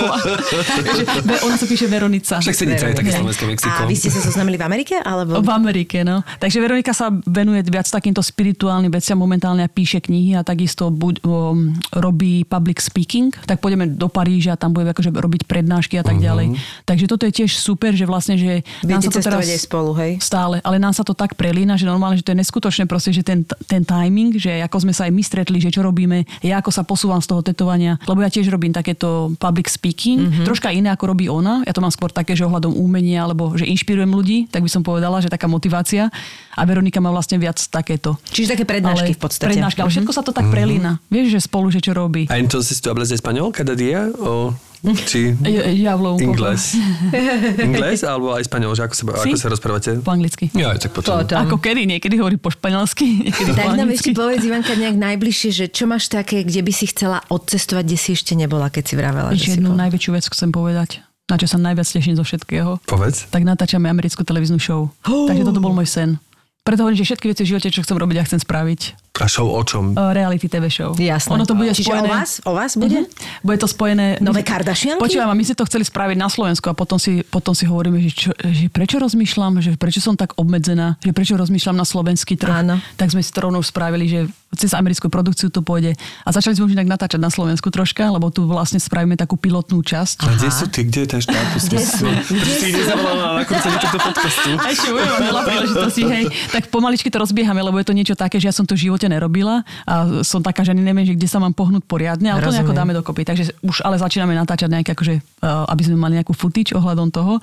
[0.78, 1.02] Takže
[1.42, 2.38] ona sa píše Veronica.
[2.38, 3.74] Však Senica je také slovenské Mexiko.
[3.74, 4.94] A vy ste sa zoznamili v Amerike?
[5.02, 5.42] Alebo...
[5.42, 6.22] V Amerike, no.
[6.38, 11.26] Takže Veronika sa venuje viac takýmto spirituálnym veciam momentálne a píše knihy a takisto buď,
[11.26, 16.22] um, robí public speaking, tak pôjdeme do Paríža, tam bude akože robiť prednášky a tak
[16.22, 16.54] ďalej.
[16.86, 19.50] Takže toto je tiež super, že vlastne, že nám Viete sa to teraz...
[19.66, 20.22] spolu, hej?
[20.22, 23.26] Stále, ale nám sa to tak prelína, že normálne, že to je neskutočné proste, že
[23.26, 23.82] ten, ten
[24.12, 27.24] timing, že ako sme sa aj my stretli, že čo robíme, ja ako sa posúvam
[27.24, 30.44] z toho tetovania, lebo ja tiež robím takéto public speaking, mm-hmm.
[30.44, 33.64] troška iné ako robí ona, ja to mám skôr také, že ohľadom umenia, alebo že
[33.64, 36.12] inšpirujem ľudí, tak by som povedala, že taká motivácia
[36.52, 38.20] a Veronika má vlastne viac takéto.
[38.28, 39.48] Čiže také prednášky ale, v podstate.
[39.56, 41.00] Prednášky, ale všetko sa to tak prelína.
[41.08, 42.28] Vieš, že spolu, že čo robí.
[42.28, 44.12] A entonces tú hablas español cada día?
[44.20, 44.52] O,
[44.82, 45.38] či
[45.78, 46.74] Ja inglés?
[47.70, 48.74] inglés alebo aj español?
[48.74, 49.90] Že ako sa, ako sa rozprávate?
[50.02, 50.50] Po anglicky.
[50.58, 51.22] Ja, tak potom.
[51.22, 51.38] Potom.
[51.38, 51.86] Ako kedy?
[51.86, 55.86] Niekedy hovorí po španielsky, niekedy po Tak nám ešte povedz, Ivanka, nejak najbližšie, že čo
[55.86, 59.62] máš také, kde by si chcela odcestovať, kde si ešte nebola, keď si vravela, Ešte
[59.62, 59.86] jednu bola.
[59.86, 60.90] najväčšiu vec chcem povedať,
[61.30, 62.82] na čo sa najviac teším zo všetkého.
[62.82, 63.30] Povedz.
[63.30, 64.90] tak natáčame americkú televíznu show.
[65.06, 65.30] Oh.
[65.30, 66.18] Takže toto bol môj sen.
[66.62, 69.01] Preto hovorím, že všetky veci v živote, čo chcem robiť, ja chcem spraviť.
[69.20, 69.92] A show o čom?
[69.92, 70.96] Reality TV show.
[70.96, 71.36] Jasné.
[71.36, 72.08] Ono to bude Čiže spojené...
[72.08, 72.30] o vás?
[72.48, 73.04] O vás bude?
[73.04, 73.44] Mhm.
[73.44, 74.16] Bude to spojené...
[74.24, 75.04] Nové Kardashianky?
[75.04, 78.00] Počúvaj, ma, my si to chceli spraviť na Slovensku a potom si, potom si hovoríme,
[78.00, 82.40] že, čo, že prečo rozmýšľam, že prečo som tak obmedzená, že prečo rozmýšľam na slovenský
[82.40, 82.64] trh.
[82.64, 82.80] Áno.
[82.96, 84.20] Tak sme si to rovnou spravili, že
[84.52, 85.96] cez americkú produkciu to pôjde.
[86.22, 89.80] A začali sme už inak natáčať na Slovensku troška, lebo tu vlastne spravíme takú pilotnú
[89.80, 90.28] časť.
[90.28, 90.84] A kde sú ty?
[90.84, 91.62] Kde je ten štátus?
[91.72, 92.06] Kde sú?
[92.06, 94.50] Prečo si ich nezavolala na nakrúcenie tohto podcastu?
[94.60, 96.24] A ešte budeme mať veľa príležitostí, hej.
[96.52, 99.08] Tak pomaličky to rozbiehame, lebo je to niečo také, že ja som to v živote
[99.08, 102.52] nerobila a som taká, že ani neviem, že kde sa mám pohnúť poriadne, ale to
[102.52, 102.80] nejako Rozumiem.
[102.84, 103.22] dáme dokopy.
[103.24, 107.40] Takže už ale začíname natáčať nejaké, akože, uh, aby sme mali nejakú footage ohľadom toho.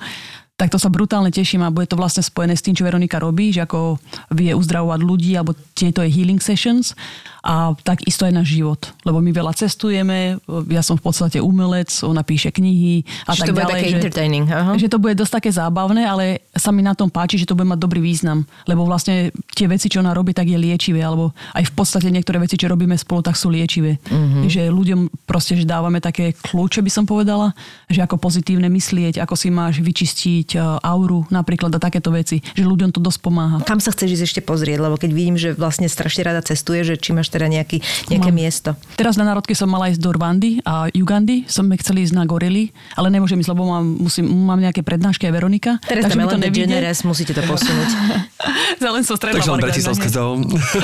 [0.60, 3.48] Tak to sa brutálne teším a bude to vlastne spojené s tým, čo Veronika robí,
[3.48, 3.96] že ako
[4.36, 6.92] vie uzdravovať ľudí alebo tieto jej healing sessions
[7.40, 8.92] a takisto aj náš život.
[9.08, 10.36] Lebo my veľa cestujeme,
[10.68, 13.72] ja som v podstate umelec, ona píše knihy a Čiže tak to bude ďalej.
[13.72, 14.72] také že- entertaining, aha.
[14.76, 17.64] že to bude dosť také zábavné, ale sa mi na tom páči, že to bude
[17.64, 18.44] mať dobrý význam.
[18.68, 21.00] Lebo vlastne tie veci, čo ona robí, tak je liečivé.
[21.00, 23.96] Alebo aj v podstate niektoré veci, čo robíme spolu, tak sú liečivé.
[23.96, 24.44] Mm-hmm.
[24.44, 27.56] Že ľuďom proste, že dávame také kľúče, by som povedala,
[27.88, 32.42] že ako pozitívne myslieť, ako si máš vyčistiť e, auru napríklad a takéto veci.
[32.56, 33.56] Že ľuďom to dosť pomáha.
[33.66, 34.78] Kam sa chceš ísť ešte pozrieť?
[34.80, 38.38] Lebo keď vidím, že vlastne strašne rada cestuje, že či máš teda nejaký, nejaké Mám.
[38.38, 38.70] miesto.
[38.96, 41.44] Teraz na národke som mala ísť do Rwandy a Ugandy.
[41.46, 45.32] Som chceli ísť na gorily, ale nemôžem ísť, lebo mám, musím, mám nejaké prednášky aj
[45.34, 45.72] Veronika.
[45.86, 47.90] Teraz takže tam to generous, musíte to posunúť.
[48.80, 50.40] Len so stredná Takže len.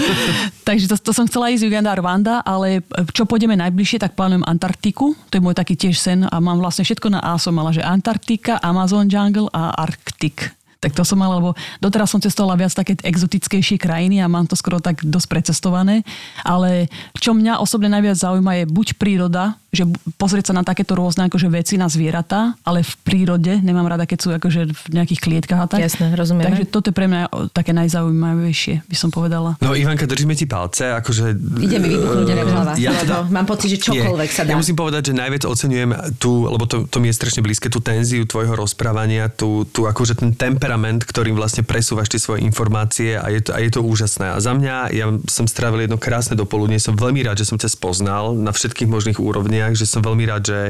[0.69, 2.85] Takže to, to som chcela ísť Uganda a Rwanda, ale
[3.17, 5.17] čo pôjdeme najbližšie, tak plánujem Antarktiku.
[5.33, 7.81] To je môj taký tiež sen a mám vlastne všetko na A som mala, že
[7.81, 10.55] Antarktika, Amazon Jungle a Arktik.
[10.87, 11.51] Tak to som mala, lebo
[11.83, 16.07] doteraz som cestovala viac také exotickejšie krajiny a mám to skoro tak dosť precestované.
[16.41, 16.87] Ale
[17.19, 19.83] čo mňa osobne najviac zaujíma je buď príroda, že
[20.17, 23.61] pozrieť sa na takéto rôzne akože veci, na zvieratá, ale v prírode.
[23.61, 25.81] Nemám rada, keď sú akože v nejakých klietkách a tak.
[25.83, 26.49] Jasné, rozumieme.
[26.49, 29.59] Takže toto je pre mňa také najzaujímavejšie, by som povedala.
[29.59, 31.35] No Ivanka, držíme ti palce, akože...
[31.61, 34.37] Ide mi vybuchnúť jeden hlava, Ja lebo teda- mám pocit, že čokoľvek Nie.
[34.37, 34.51] sa dá.
[34.53, 37.83] Ja musím povedať, že najviac oceňujem tú, lebo to, to mi je strašne blízke, tú
[37.83, 43.29] tenziu tvojho rozprávania, tú, tú akože ten temperament, ktorým vlastne presúvaš tie svoje informácie a
[43.33, 44.37] je, to, a je to úžasné.
[44.37, 47.73] A za mňa, ja som strávil jedno krásne dopoludnie, som veľmi rád, že som ťa
[47.73, 50.61] spoznal na všetkých možných úrovniach, že som veľmi rád, že,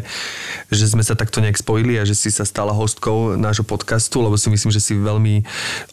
[0.71, 4.39] že sme sa takto nejak spojili a že si sa stala hostkou nášho podcastu, lebo
[4.39, 5.43] si myslím, že si veľmi,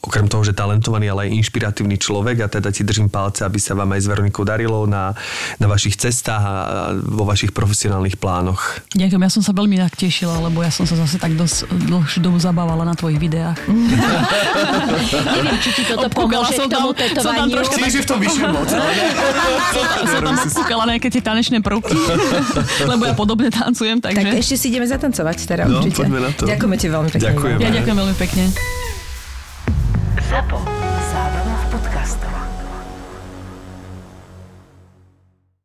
[0.06, 3.74] okrem toho, že talentovaný, ale aj inšpiratívny človek a teda ti držím palce, aby sa
[3.74, 5.18] vám aj s Veronikou darilo na,
[5.58, 6.54] na vašich cestách a
[6.94, 8.84] vo vašich profesionálnych plánoch.
[8.94, 12.20] Ďakujem, ja som sa veľmi tak tešila, lebo ja som sa zase tak dosť dlhšiu
[12.22, 13.58] dobu zabávala na tvojich videách.
[15.36, 18.08] Neviem, či ti toto Obkúkala pomôže som k tomu tam- som tam troška Čiže v
[18.08, 18.70] tom vyššie moc.
[20.04, 21.96] som tam obkúkala nejaké tie tanečné prvky,
[22.92, 24.38] lebo ja podobne tancujem, Tak takže...
[24.38, 26.04] ešte si ideme zatancovať teda No, určite.
[26.04, 26.44] poďme na to.
[26.46, 27.26] Ďakujeme ti veľmi pekne.
[27.26, 27.58] Ďakujem.
[27.58, 28.44] Ja ďakujem veľmi pekne.
[30.24, 30.58] ZAPO.
[31.06, 32.43] Zábrná v podcastovách.